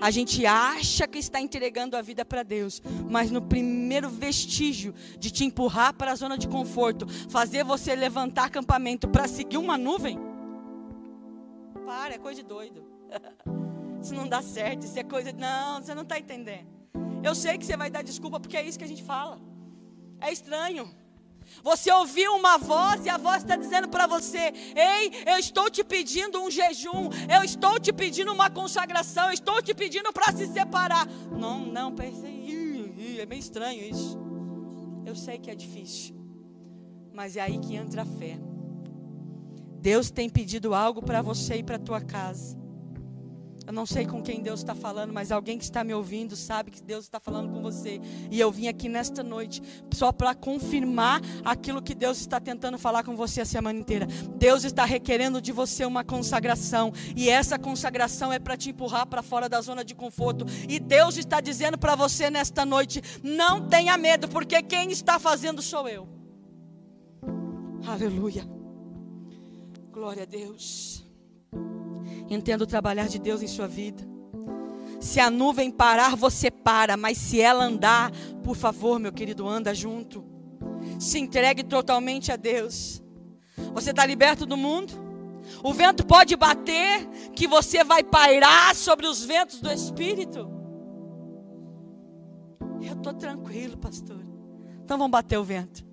A 0.00 0.10
gente 0.10 0.44
acha 0.44 1.06
que 1.06 1.18
está 1.18 1.40
entregando 1.40 1.96
a 1.96 2.02
vida 2.02 2.24
para 2.24 2.42
Deus, 2.42 2.82
mas 3.08 3.30
no 3.30 3.42
primeiro 3.42 4.08
vestígio 4.08 4.94
de 5.18 5.30
te 5.30 5.44
empurrar 5.44 5.94
para 5.94 6.12
a 6.12 6.14
zona 6.14 6.36
de 6.36 6.48
conforto, 6.48 7.06
fazer 7.28 7.64
você 7.64 7.94
levantar 7.94 8.46
acampamento 8.46 9.08
para 9.08 9.28
seguir 9.28 9.56
uma 9.56 9.78
nuvem, 9.78 10.18
para, 11.84 12.14
é 12.14 12.18
coisa 12.18 12.42
de 12.42 12.48
doido. 12.48 12.84
Isso 14.04 14.14
não 14.14 14.28
dá 14.28 14.42
certo, 14.42 14.84
isso 14.84 14.98
é 14.98 15.02
coisa. 15.02 15.32
Não, 15.32 15.80
você 15.80 15.94
não 15.94 16.02
está 16.02 16.18
entendendo. 16.18 16.66
Eu 17.22 17.34
sei 17.34 17.56
que 17.56 17.64
você 17.64 17.74
vai 17.74 17.88
dar 17.88 18.02
desculpa 18.02 18.38
porque 18.38 18.54
é 18.54 18.62
isso 18.62 18.78
que 18.78 18.84
a 18.84 18.88
gente 18.88 19.02
fala. 19.02 19.40
É 20.20 20.30
estranho. 20.30 20.94
Você 21.62 21.90
ouviu 21.90 22.34
uma 22.34 22.58
voz 22.58 23.06
e 23.06 23.08
a 23.08 23.16
voz 23.16 23.42
está 23.42 23.56
dizendo 23.56 23.88
para 23.88 24.06
você: 24.06 24.52
Ei, 24.76 25.10
eu 25.24 25.38
estou 25.38 25.70
te 25.70 25.82
pedindo 25.82 26.38
um 26.42 26.50
jejum, 26.50 27.08
eu 27.34 27.42
estou 27.42 27.80
te 27.80 27.94
pedindo 27.94 28.30
uma 28.30 28.50
consagração, 28.50 29.28
eu 29.28 29.32
estou 29.32 29.62
te 29.62 29.72
pedindo 29.72 30.12
para 30.12 30.32
se 30.32 30.46
separar. 30.48 31.06
Não, 31.06 31.60
não, 31.60 31.94
pensei, 31.94 32.44
é 33.18 33.24
meio 33.24 33.40
estranho 33.40 33.82
isso. 33.82 34.18
Eu 35.06 35.16
sei 35.16 35.38
que 35.38 35.50
é 35.50 35.54
difícil, 35.54 36.14
mas 37.10 37.36
é 37.36 37.40
aí 37.40 37.58
que 37.58 37.74
entra 37.74 38.02
a 38.02 38.06
fé. 38.06 38.38
Deus 39.80 40.10
tem 40.10 40.28
pedido 40.28 40.74
algo 40.74 41.02
para 41.02 41.22
você 41.22 41.56
e 41.56 41.62
para 41.62 41.78
tua 41.78 42.02
casa. 42.02 42.63
Eu 43.66 43.72
não 43.72 43.86
sei 43.86 44.06
com 44.06 44.22
quem 44.22 44.42
Deus 44.42 44.60
está 44.60 44.74
falando, 44.74 45.12
mas 45.12 45.32
alguém 45.32 45.56
que 45.56 45.64
está 45.64 45.82
me 45.82 45.94
ouvindo 45.94 46.36
sabe 46.36 46.70
que 46.70 46.82
Deus 46.82 47.04
está 47.04 47.18
falando 47.18 47.50
com 47.50 47.62
você. 47.62 47.98
E 48.30 48.38
eu 48.38 48.52
vim 48.52 48.68
aqui 48.68 48.88
nesta 48.90 49.22
noite 49.22 49.62
só 49.92 50.12
para 50.12 50.34
confirmar 50.34 51.22
aquilo 51.42 51.80
que 51.80 51.94
Deus 51.94 52.20
está 52.20 52.38
tentando 52.38 52.78
falar 52.78 53.02
com 53.04 53.16
você 53.16 53.40
a 53.40 53.44
semana 53.46 53.78
inteira. 53.78 54.06
Deus 54.36 54.64
está 54.64 54.84
requerendo 54.84 55.40
de 55.40 55.50
você 55.50 55.84
uma 55.86 56.04
consagração. 56.04 56.92
E 57.16 57.30
essa 57.30 57.58
consagração 57.58 58.30
é 58.30 58.38
para 58.38 58.56
te 58.56 58.70
empurrar 58.70 59.06
para 59.06 59.22
fora 59.22 59.48
da 59.48 59.60
zona 59.62 59.82
de 59.82 59.94
conforto. 59.94 60.44
E 60.68 60.78
Deus 60.78 61.16
está 61.16 61.40
dizendo 61.40 61.78
para 61.78 61.94
você 61.94 62.28
nesta 62.28 62.66
noite: 62.66 63.00
não 63.22 63.66
tenha 63.66 63.96
medo, 63.96 64.28
porque 64.28 64.62
quem 64.62 64.90
está 64.90 65.18
fazendo 65.18 65.62
sou 65.62 65.88
eu. 65.88 66.06
Aleluia. 67.86 68.46
Glória 69.90 70.24
a 70.24 70.26
Deus. 70.26 71.03
Entenda 72.28 72.64
o 72.64 72.66
trabalhar 72.66 73.08
de 73.08 73.18
Deus 73.18 73.42
em 73.42 73.46
sua 73.46 73.66
vida. 73.66 74.02
Se 75.00 75.20
a 75.20 75.30
nuvem 75.30 75.70
parar, 75.70 76.16
você 76.16 76.50
para, 76.50 76.96
mas 76.96 77.18
se 77.18 77.40
ela 77.40 77.64
andar, 77.64 78.10
por 78.42 78.56
favor, 78.56 78.98
meu 78.98 79.12
querido, 79.12 79.46
anda 79.46 79.74
junto. 79.74 80.24
Se 80.98 81.18
entregue 81.18 81.62
totalmente 81.62 82.32
a 82.32 82.36
Deus. 82.36 83.02
Você 83.72 83.90
está 83.90 84.06
liberto 84.06 84.46
do 84.46 84.56
mundo? 84.56 84.92
O 85.62 85.72
vento 85.72 86.06
pode 86.06 86.34
bater, 86.36 87.06
que 87.34 87.46
você 87.46 87.84
vai 87.84 88.02
pairar 88.02 88.74
sobre 88.74 89.06
os 89.06 89.24
ventos 89.24 89.60
do 89.60 89.70
Espírito. 89.70 90.50
Eu 92.80 92.94
estou 92.94 93.14
tranquilo, 93.14 93.76
pastor. 93.76 94.24
Então 94.82 94.98
vamos 94.98 95.12
bater 95.12 95.38
o 95.38 95.44
vento. 95.44 95.84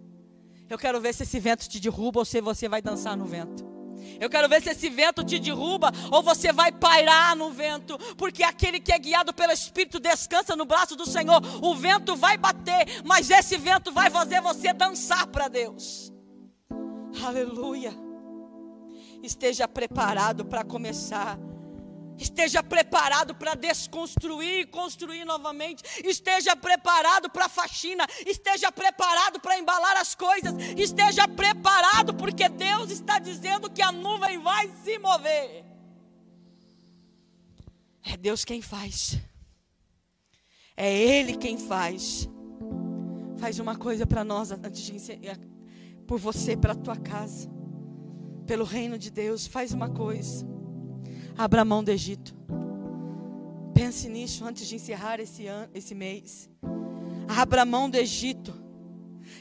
Eu 0.69 0.77
quero 0.77 1.01
ver 1.01 1.13
se 1.13 1.23
esse 1.23 1.39
vento 1.39 1.67
te 1.67 1.79
derruba 1.79 2.19
ou 2.19 2.25
se 2.25 2.39
você 2.39 2.69
vai 2.69 2.81
dançar 2.81 3.17
no 3.17 3.25
vento. 3.25 3.70
Eu 4.19 4.29
quero 4.29 4.47
ver 4.47 4.61
se 4.61 4.69
esse 4.69 4.89
vento 4.89 5.23
te 5.23 5.39
derruba 5.39 5.91
ou 6.11 6.21
você 6.21 6.51
vai 6.51 6.71
pairar 6.71 7.35
no 7.35 7.51
vento, 7.51 7.97
porque 8.15 8.43
aquele 8.43 8.79
que 8.79 8.91
é 8.91 8.99
guiado 8.99 9.33
pelo 9.33 9.51
Espírito 9.51 9.99
descansa 9.99 10.55
no 10.55 10.65
braço 10.65 10.95
do 10.95 11.05
Senhor. 11.05 11.41
O 11.61 11.75
vento 11.75 12.15
vai 12.15 12.37
bater, 12.37 13.01
mas 13.05 13.29
esse 13.29 13.57
vento 13.57 13.91
vai 13.91 14.09
fazer 14.09 14.41
você 14.41 14.73
dançar 14.73 15.27
para 15.27 15.47
Deus. 15.47 16.11
Aleluia. 17.23 17.93
Esteja 19.21 19.67
preparado 19.67 20.45
para 20.45 20.63
começar 20.63 21.37
Esteja 22.21 22.61
preparado 22.61 23.33
para 23.33 23.55
desconstruir 23.55 24.59
e 24.59 24.65
construir 24.67 25.25
novamente. 25.25 25.83
Esteja 26.05 26.55
preparado 26.55 27.31
para 27.31 27.45
a 27.45 27.49
faxina. 27.49 28.05
Esteja 28.27 28.71
preparado 28.71 29.39
para 29.39 29.57
embalar 29.57 29.97
as 29.97 30.13
coisas. 30.13 30.53
Esteja 30.77 31.27
preparado, 31.27 32.13
porque 32.13 32.47
Deus 32.47 32.91
está 32.91 33.17
dizendo 33.17 33.71
que 33.71 33.81
a 33.81 33.91
nuvem 33.91 34.37
vai 34.37 34.71
se 34.83 34.99
mover. 34.99 35.65
É 38.03 38.15
Deus 38.15 38.45
quem 38.45 38.61
faz. 38.61 39.17
É 40.77 40.93
Ele 40.93 41.35
quem 41.35 41.57
faz. 41.57 42.29
Faz 43.39 43.57
uma 43.57 43.75
coisa 43.75 44.05
para 44.05 44.23
nós 44.23 44.51
antes 44.51 44.83
de 44.83 44.93
ensinar, 44.93 45.39
por 46.05 46.19
você, 46.19 46.55
para 46.55 46.73
a 46.73 46.75
tua 46.75 46.97
casa, 46.97 47.49
pelo 48.45 48.63
reino 48.63 48.99
de 48.99 49.09
Deus. 49.09 49.47
Faz 49.47 49.73
uma 49.73 49.89
coisa. 49.89 50.50
Abra 51.37 51.65
mão 51.65 51.83
do 51.83 51.89
Egito. 51.89 52.35
Pense 53.73 54.07
nisso 54.09 54.45
antes 54.45 54.67
de 54.67 54.75
encerrar 54.75 55.19
esse, 55.19 55.47
ano, 55.47 55.69
esse 55.73 55.95
mês. 55.95 56.49
Abra 57.27 57.65
mão 57.65 57.89
do 57.89 57.97
Egito. 57.97 58.53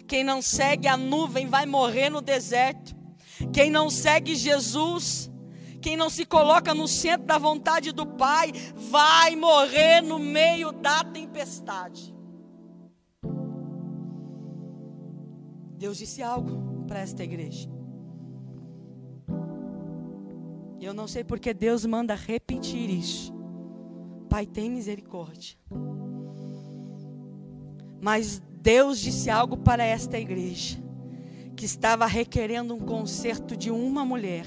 Quem 0.06 0.24
não 0.24 0.40
segue 0.40 0.88
a 0.88 0.96
nuvem 0.96 1.46
vai 1.46 1.66
morrer 1.66 2.08
no 2.10 2.20
deserto. 2.20 2.94
Quem 3.52 3.70
não 3.70 3.88
segue 3.88 4.34
Jesus, 4.34 5.30
quem 5.80 5.96
não 5.96 6.10
se 6.10 6.24
coloca 6.24 6.74
no 6.74 6.86
centro 6.86 7.26
da 7.26 7.38
vontade 7.38 7.90
do 7.92 8.06
Pai, 8.06 8.52
vai 8.74 9.34
morrer 9.34 10.02
no 10.02 10.18
meio 10.18 10.72
da 10.72 11.02
tempestade. 11.02 12.14
Deus 15.76 15.96
disse 15.96 16.22
algo 16.22 16.84
para 16.86 17.00
esta 17.00 17.24
igreja. 17.24 17.79
E 20.80 20.84
eu 20.86 20.94
não 20.94 21.06
sei 21.06 21.22
porque 21.22 21.52
Deus 21.52 21.84
manda 21.84 22.14
repetir 22.14 22.88
isso. 22.88 23.34
Pai, 24.30 24.46
tem 24.46 24.70
misericórdia. 24.70 25.56
Mas 28.00 28.42
Deus 28.62 28.98
disse 28.98 29.28
algo 29.28 29.58
para 29.58 29.84
esta 29.84 30.18
igreja, 30.18 30.78
que 31.54 31.66
estava 31.66 32.06
requerendo 32.06 32.74
um 32.74 32.80
conserto 32.80 33.54
de 33.54 33.70
uma 33.70 34.06
mulher 34.06 34.46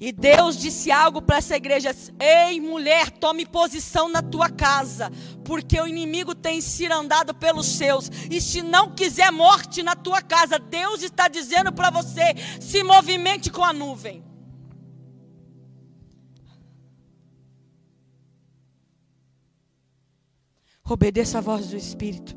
e 0.00 0.12
Deus 0.12 0.56
disse 0.56 0.92
algo 0.92 1.20
para 1.20 1.38
essa 1.38 1.56
igreja: 1.56 1.94
Ei, 2.20 2.60
mulher, 2.60 3.10
tome 3.10 3.44
posição 3.44 4.08
na 4.08 4.22
tua 4.22 4.48
casa, 4.48 5.10
porque 5.44 5.80
o 5.80 5.88
inimigo 5.88 6.36
tem 6.36 6.60
cirandado 6.60 7.34
pelos 7.34 7.66
seus. 7.66 8.08
E 8.30 8.40
se 8.40 8.62
não 8.62 8.94
quiser 8.94 9.32
morte 9.32 9.82
na 9.82 9.96
tua 9.96 10.22
casa, 10.22 10.56
Deus 10.58 11.02
está 11.02 11.26
dizendo 11.26 11.72
para 11.72 11.90
você: 11.90 12.34
se 12.60 12.84
movimente 12.84 13.50
com 13.50 13.64
a 13.64 13.72
nuvem. 13.72 14.24
Obedeça 20.88 21.38
a 21.38 21.40
voz 21.40 21.68
do 21.68 21.76
Espírito. 21.76 22.36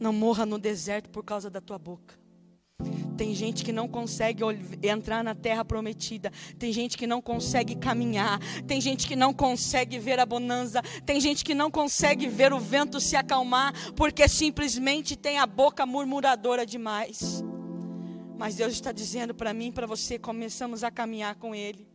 Não 0.00 0.12
morra 0.12 0.46
no 0.46 0.58
deserto 0.58 1.10
por 1.10 1.22
causa 1.22 1.50
da 1.50 1.60
tua 1.60 1.78
boca. 1.78 2.23
Tem 3.16 3.34
gente 3.34 3.64
que 3.64 3.72
não 3.72 3.88
consegue 3.88 4.42
entrar 4.82 5.22
na 5.22 5.34
terra 5.34 5.64
prometida. 5.64 6.32
Tem 6.58 6.72
gente 6.72 6.96
que 6.96 7.06
não 7.06 7.22
consegue 7.22 7.76
caminhar. 7.76 8.38
Tem 8.66 8.80
gente 8.80 9.06
que 9.06 9.16
não 9.16 9.32
consegue 9.32 9.98
ver 9.98 10.18
a 10.18 10.26
bonança. 10.26 10.82
Tem 11.04 11.20
gente 11.20 11.44
que 11.44 11.54
não 11.54 11.70
consegue 11.70 12.26
ver 12.26 12.52
o 12.52 12.58
vento 12.58 13.00
se 13.00 13.16
acalmar 13.16 13.72
porque 13.94 14.28
simplesmente 14.28 15.16
tem 15.16 15.38
a 15.38 15.46
boca 15.46 15.86
murmuradora 15.86 16.66
demais. 16.66 17.42
Mas 18.36 18.56
Deus 18.56 18.72
está 18.72 18.90
dizendo 18.92 19.34
para 19.34 19.54
mim, 19.54 19.70
para 19.70 19.86
você, 19.86 20.18
começamos 20.18 20.82
a 20.82 20.90
caminhar 20.90 21.36
com 21.36 21.54
Ele. 21.54 21.93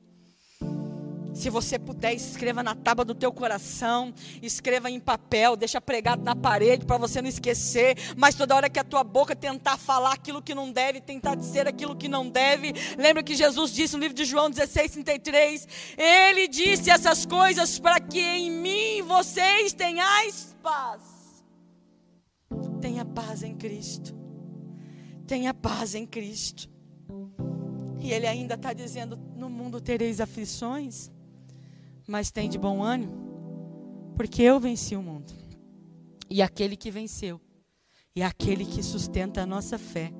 Se 1.39 1.49
você 1.49 1.79
puder, 1.79 2.13
escreva 2.13 2.61
na 2.61 2.75
tábua 2.75 3.05
do 3.05 3.15
teu 3.15 3.31
coração, 3.31 4.13
escreva 4.41 4.91
em 4.91 4.99
papel, 4.99 5.55
deixa 5.55 5.79
pregado 5.79 6.21
na 6.21 6.35
parede 6.35 6.85
para 6.85 6.97
você 6.97 7.21
não 7.21 7.29
esquecer. 7.29 7.95
Mas 8.17 8.35
toda 8.35 8.53
hora 8.53 8.69
que 8.69 8.77
a 8.77 8.83
tua 8.83 9.05
boca 9.05 9.33
tentar 9.33 9.77
falar 9.77 10.11
aquilo 10.11 10.41
que 10.41 10.53
não 10.53 10.69
deve, 10.69 10.99
tentar 10.99 11.35
dizer 11.35 11.65
aquilo 11.65 11.95
que 11.95 12.09
não 12.09 12.29
deve, 12.29 12.73
lembra 12.97 13.23
que 13.23 13.35
Jesus 13.35 13.71
disse 13.71 13.95
no 13.95 14.01
livro 14.01 14.15
de 14.15 14.25
João 14.25 14.49
16, 14.49 14.91
33, 14.91 15.67
Ele 15.97 16.45
disse 16.49 16.89
essas 16.89 17.25
coisas 17.25 17.79
para 17.79 18.01
que 18.01 18.19
em 18.19 18.51
mim 18.51 19.01
vocês 19.03 19.71
tenhais 19.71 20.53
paz. 20.61 21.01
Tenha 22.81 23.05
paz 23.05 23.43
em 23.43 23.55
Cristo. 23.55 24.13
Tenha 25.25 25.53
paz 25.53 25.95
em 25.95 26.05
Cristo. 26.05 26.69
E 27.97 28.11
Ele 28.11 28.27
ainda 28.27 28.55
está 28.55 28.73
dizendo: 28.73 29.17
no 29.37 29.49
mundo 29.49 29.79
tereis 29.79 30.19
aflições 30.19 31.09
mas 32.09 32.31
tem 32.31 32.49
de 32.49 32.57
bom 32.57 32.81
ânimo, 32.81 33.13
Porque 34.15 34.41
eu 34.41 34.59
venci 34.59 34.95
o 34.95 35.01
mundo. 35.01 35.31
E 36.29 36.41
aquele 36.41 36.75
que 36.75 36.91
venceu, 36.91 37.39
e 38.15 38.21
aquele 38.21 38.65
que 38.65 38.83
sustenta 38.83 39.43
a 39.43 39.45
nossa 39.45 39.77
fé, 39.77 40.11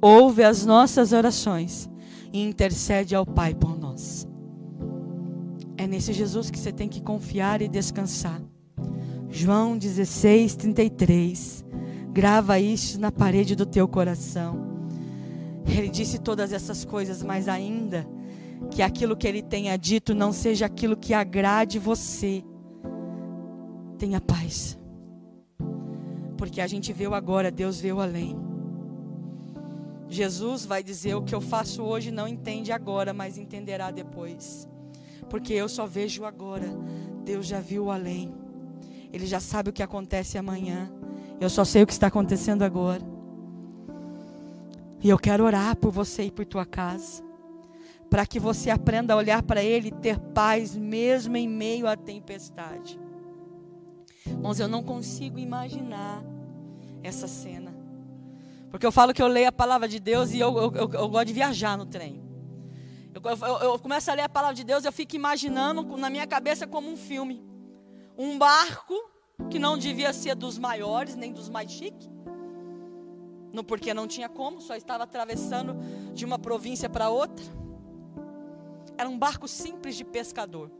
ouve 0.00 0.42
as 0.42 0.64
nossas 0.64 1.12
orações 1.12 1.90
e 2.32 2.40
intercede 2.40 3.14
ao 3.14 3.26
Pai 3.26 3.54
por 3.54 3.78
nós. 3.78 4.26
É 5.76 5.86
nesse 5.86 6.12
Jesus 6.12 6.50
que 6.50 6.58
você 6.58 6.72
tem 6.72 6.88
que 6.88 7.02
confiar 7.02 7.60
e 7.60 7.68
descansar. 7.68 8.40
João 9.28 9.76
16, 9.76 10.54
33. 10.54 11.64
Grava 12.12 12.58
isso 12.60 12.98
na 12.98 13.10
parede 13.10 13.54
do 13.54 13.66
teu 13.66 13.86
coração. 13.88 14.88
Ele 15.66 15.88
disse 15.88 16.18
todas 16.18 16.52
essas 16.52 16.84
coisas, 16.84 17.22
mas 17.22 17.48
ainda 17.48 18.06
que 18.70 18.82
aquilo 18.82 19.16
que 19.16 19.26
ele 19.26 19.42
tenha 19.42 19.76
dito 19.76 20.14
não 20.14 20.32
seja 20.32 20.66
aquilo 20.66 20.96
que 20.96 21.14
agrade 21.14 21.78
você. 21.78 22.44
Tenha 23.98 24.20
paz. 24.20 24.78
Porque 26.36 26.60
a 26.60 26.66
gente 26.66 26.92
viu 26.92 27.14
agora, 27.14 27.50
Deus 27.50 27.80
veio 27.80 28.00
além. 28.00 28.36
Jesus 30.08 30.64
vai 30.64 30.82
dizer: 30.82 31.14
O 31.14 31.22
que 31.22 31.34
eu 31.34 31.40
faço 31.40 31.82
hoje 31.82 32.10
não 32.10 32.28
entende 32.28 32.72
agora, 32.72 33.12
mas 33.12 33.38
entenderá 33.38 33.90
depois. 33.90 34.68
Porque 35.28 35.52
eu 35.52 35.68
só 35.68 35.86
vejo 35.86 36.24
agora. 36.24 36.66
Deus 37.24 37.46
já 37.46 37.60
viu 37.60 37.90
além. 37.90 38.32
Ele 39.12 39.26
já 39.26 39.40
sabe 39.40 39.70
o 39.70 39.72
que 39.72 39.82
acontece 39.82 40.36
amanhã. 40.36 40.92
Eu 41.40 41.48
só 41.48 41.64
sei 41.64 41.82
o 41.82 41.86
que 41.86 41.92
está 41.92 42.08
acontecendo 42.08 42.62
agora. 42.62 43.02
E 45.02 45.08
eu 45.08 45.18
quero 45.18 45.44
orar 45.44 45.76
por 45.76 45.90
você 45.90 46.24
e 46.24 46.30
por 46.30 46.44
tua 46.44 46.64
casa. 46.64 47.22
Para 48.14 48.24
que 48.24 48.38
você 48.38 48.70
aprenda 48.70 49.12
a 49.12 49.16
olhar 49.16 49.42
para 49.42 49.60
Ele 49.60 49.88
e 49.88 49.90
ter 49.90 50.20
paz, 50.20 50.76
mesmo 50.76 51.36
em 51.36 51.48
meio 51.48 51.88
à 51.88 51.96
tempestade. 51.96 52.96
Irmãos, 54.24 54.60
eu 54.60 54.68
não 54.68 54.84
consigo 54.84 55.36
imaginar 55.36 56.22
essa 57.02 57.26
cena. 57.26 57.74
Porque 58.70 58.86
eu 58.86 58.92
falo 58.92 59.12
que 59.12 59.20
eu 59.20 59.26
leio 59.26 59.48
a 59.48 59.52
palavra 59.52 59.88
de 59.88 59.98
Deus 59.98 60.30
e 60.30 60.38
eu, 60.38 60.56
eu, 60.56 60.72
eu, 60.76 60.90
eu 60.92 61.08
gosto 61.08 61.26
de 61.26 61.32
viajar 61.32 61.76
no 61.76 61.86
trem. 61.86 62.22
Eu, 63.12 63.80
começo 63.80 64.12
a 64.12 64.14
ler 64.14 64.22
a 64.22 64.28
palavra 64.28 64.54
de 64.54 64.62
Deus 64.62 64.84
e 64.84 64.86
eu 64.86 64.92
fico 64.92 65.16
imaginando 65.16 65.82
na 65.96 66.08
minha 66.08 66.24
cabeça 66.24 66.68
como 66.68 66.88
um 66.88 66.96
filme. 66.96 67.44
Um 68.16 68.38
barco 68.38 68.94
que 69.50 69.58
não 69.58 69.76
devia 69.76 70.12
ser 70.12 70.36
dos 70.36 70.56
maiores, 70.56 71.16
nem 71.16 71.32
dos 71.32 71.48
mais 71.48 71.68
chiques. 71.68 72.08
No 73.52 73.64
porque 73.64 73.92
não 73.92 74.06
tinha 74.06 74.28
como, 74.28 74.60
só 74.60 74.76
estava 74.76 75.02
atravessando 75.02 75.76
de 76.14 76.24
uma 76.24 76.38
província 76.38 76.88
para 76.88 77.10
outra. 77.10 77.63
Era 78.96 79.08
um 79.08 79.18
barco 79.18 79.48
simples 79.48 79.96
de 79.96 80.04
pescador. 80.04 80.70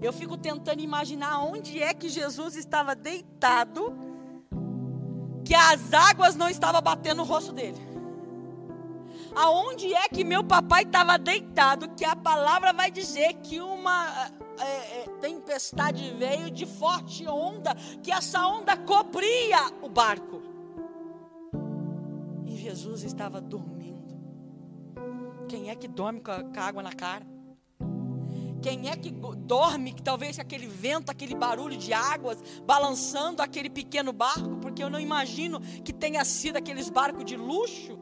Eu 0.00 0.12
fico 0.12 0.36
tentando 0.36 0.80
imaginar 0.80 1.38
onde 1.44 1.80
é 1.80 1.94
que 1.94 2.08
Jesus 2.08 2.56
estava 2.56 2.94
deitado 2.94 3.96
que 5.44 5.54
as 5.54 5.92
águas 5.92 6.34
não 6.34 6.48
estavam 6.48 6.80
batendo 6.80 7.18
no 7.18 7.24
rosto 7.24 7.52
dele. 7.52 7.80
Aonde 9.34 9.94
é 9.94 10.08
que 10.08 10.24
meu 10.24 10.44
papai 10.44 10.82
estava 10.82 11.18
deitado, 11.18 11.88
que 11.90 12.04
a 12.04 12.14
palavra 12.14 12.72
vai 12.72 12.90
dizer 12.90 13.34
que 13.34 13.60
uma 13.60 14.30
é, 14.58 15.02
é, 15.02 15.06
tempestade 15.20 16.14
veio 16.18 16.50
de 16.50 16.66
forte 16.66 17.26
onda, 17.26 17.74
que 18.02 18.12
essa 18.12 18.46
onda 18.46 18.76
cobria 18.76 19.72
o 19.80 19.88
barco. 19.88 20.42
E 22.44 22.56
Jesus 22.56 23.02
estava 23.02 23.40
dormindo. 23.40 23.81
Quem 25.52 25.68
é 25.68 25.74
que 25.74 25.86
dorme 25.86 26.18
com 26.18 26.30
a, 26.30 26.42
com 26.42 26.58
a 26.58 26.62
água 26.62 26.82
na 26.82 26.94
cara? 26.94 27.26
Quem 28.62 28.88
é 28.88 28.96
que 28.96 29.10
dorme, 29.10 29.92
que 29.92 30.02
talvez 30.02 30.38
aquele 30.38 30.66
vento, 30.66 31.10
aquele 31.10 31.34
barulho 31.34 31.76
de 31.76 31.92
águas 31.92 32.42
balançando 32.64 33.42
aquele 33.42 33.68
pequeno 33.68 34.14
barco, 34.14 34.56
porque 34.62 34.82
eu 34.82 34.88
não 34.88 34.98
imagino 34.98 35.60
que 35.84 35.92
tenha 35.92 36.24
sido 36.24 36.56
aqueles 36.56 36.88
barcos 36.88 37.26
de 37.26 37.36
luxo. 37.36 37.98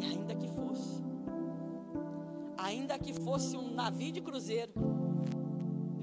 E 0.00 0.04
ainda 0.04 0.34
que 0.34 0.48
fosse, 0.48 1.04
ainda 2.56 2.98
que 2.98 3.12
fosse 3.12 3.56
um 3.56 3.72
navio 3.72 4.10
de 4.10 4.20
cruzeiro, 4.20 4.72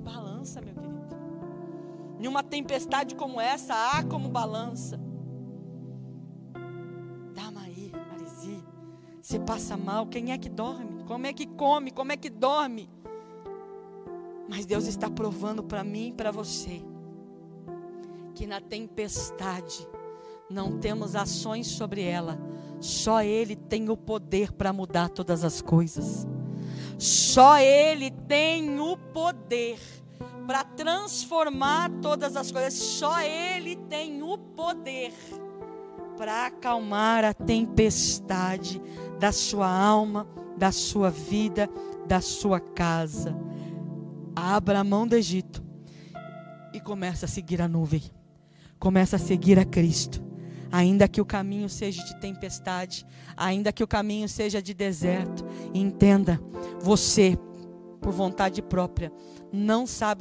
balança, 0.06 0.62
meu 0.62 0.74
querido. 0.74 1.18
Em 2.18 2.28
uma 2.30 2.42
tempestade 2.42 3.14
como 3.14 3.42
essa, 3.42 3.74
há 3.74 4.06
como 4.06 4.30
balança. 4.30 5.05
Você 9.26 9.40
passa 9.40 9.76
mal, 9.76 10.06
quem 10.06 10.32
é 10.32 10.38
que 10.38 10.48
dorme? 10.48 11.04
Como 11.08 11.26
é 11.26 11.34
que 11.34 11.48
come? 11.48 11.90
Como 11.90 12.12
é 12.12 12.16
que 12.16 12.30
dorme? 12.30 12.88
Mas 14.48 14.68
Deus 14.68 14.86
está 14.86 15.10
provando 15.10 15.64
para 15.64 15.84
mim 15.84 16.10
e 16.10 16.14
para 16.14 16.30
você 16.30 16.84
que 18.36 18.46
na 18.46 18.62
tempestade 18.62 19.90
não 20.48 20.78
temos 20.78 21.16
ações 21.16 21.66
sobre 21.66 22.04
ela, 22.04 22.38
só 22.80 23.24
Ele 23.24 23.56
tem 23.56 23.90
o 23.90 23.98
poder 23.98 24.52
para 24.52 24.72
mudar 24.72 25.10
todas 25.10 25.44
as 25.44 25.60
coisas. 25.60 26.28
Só 27.00 27.58
Ele 27.58 28.12
tem 28.12 28.80
o 28.80 28.96
poder 28.96 29.80
para 30.46 30.64
transformar 30.64 31.90
todas 32.00 32.36
as 32.36 32.52
coisas. 32.52 32.76
Só 32.76 33.22
Ele 33.22 33.76
tem 33.76 34.22
o 34.22 34.38
poder 34.38 35.12
para 36.16 36.46
acalmar 36.46 37.26
a 37.26 37.34
tempestade 37.34 38.80
da 39.19 39.32
sua 39.32 39.67
alma, 39.67 40.28
da 40.58 40.71
sua 40.71 41.10
vida, 41.10 41.69
da 42.08 42.21
sua 42.21 42.60
casa. 42.60 43.36
Abra 44.36 44.80
a 44.80 44.84
mão 44.84 45.08
do 45.08 45.15
Egito 45.15 45.63
e 46.73 46.80
começa 46.80 47.25
a 47.25 47.30
seguir 47.30 47.62
a 47.62 47.67
nuvem. 47.67 48.04
Começa 48.80 49.15
a 49.15 49.19
seguir 49.19 49.58
a 49.58 49.65
Cristo. 49.65 50.23
Ainda 50.71 51.08
que 51.08 51.21
o 51.21 51.25
caminho 51.25 51.69
seja 51.69 52.04
de 52.04 52.19
tempestade, 52.19 53.06
ainda 53.38 53.71
que 53.71 53.84
o 53.84 53.88
caminho 53.88 54.28
seja 54.28 54.62
de 54.62 54.73
deserto, 54.73 55.45
entenda, 55.73 56.39
você, 56.82 57.38
por 58.01 58.12
vontade 58.12 58.62
própria, 58.62 59.12
não 59.54 59.88
sabe 59.88 60.13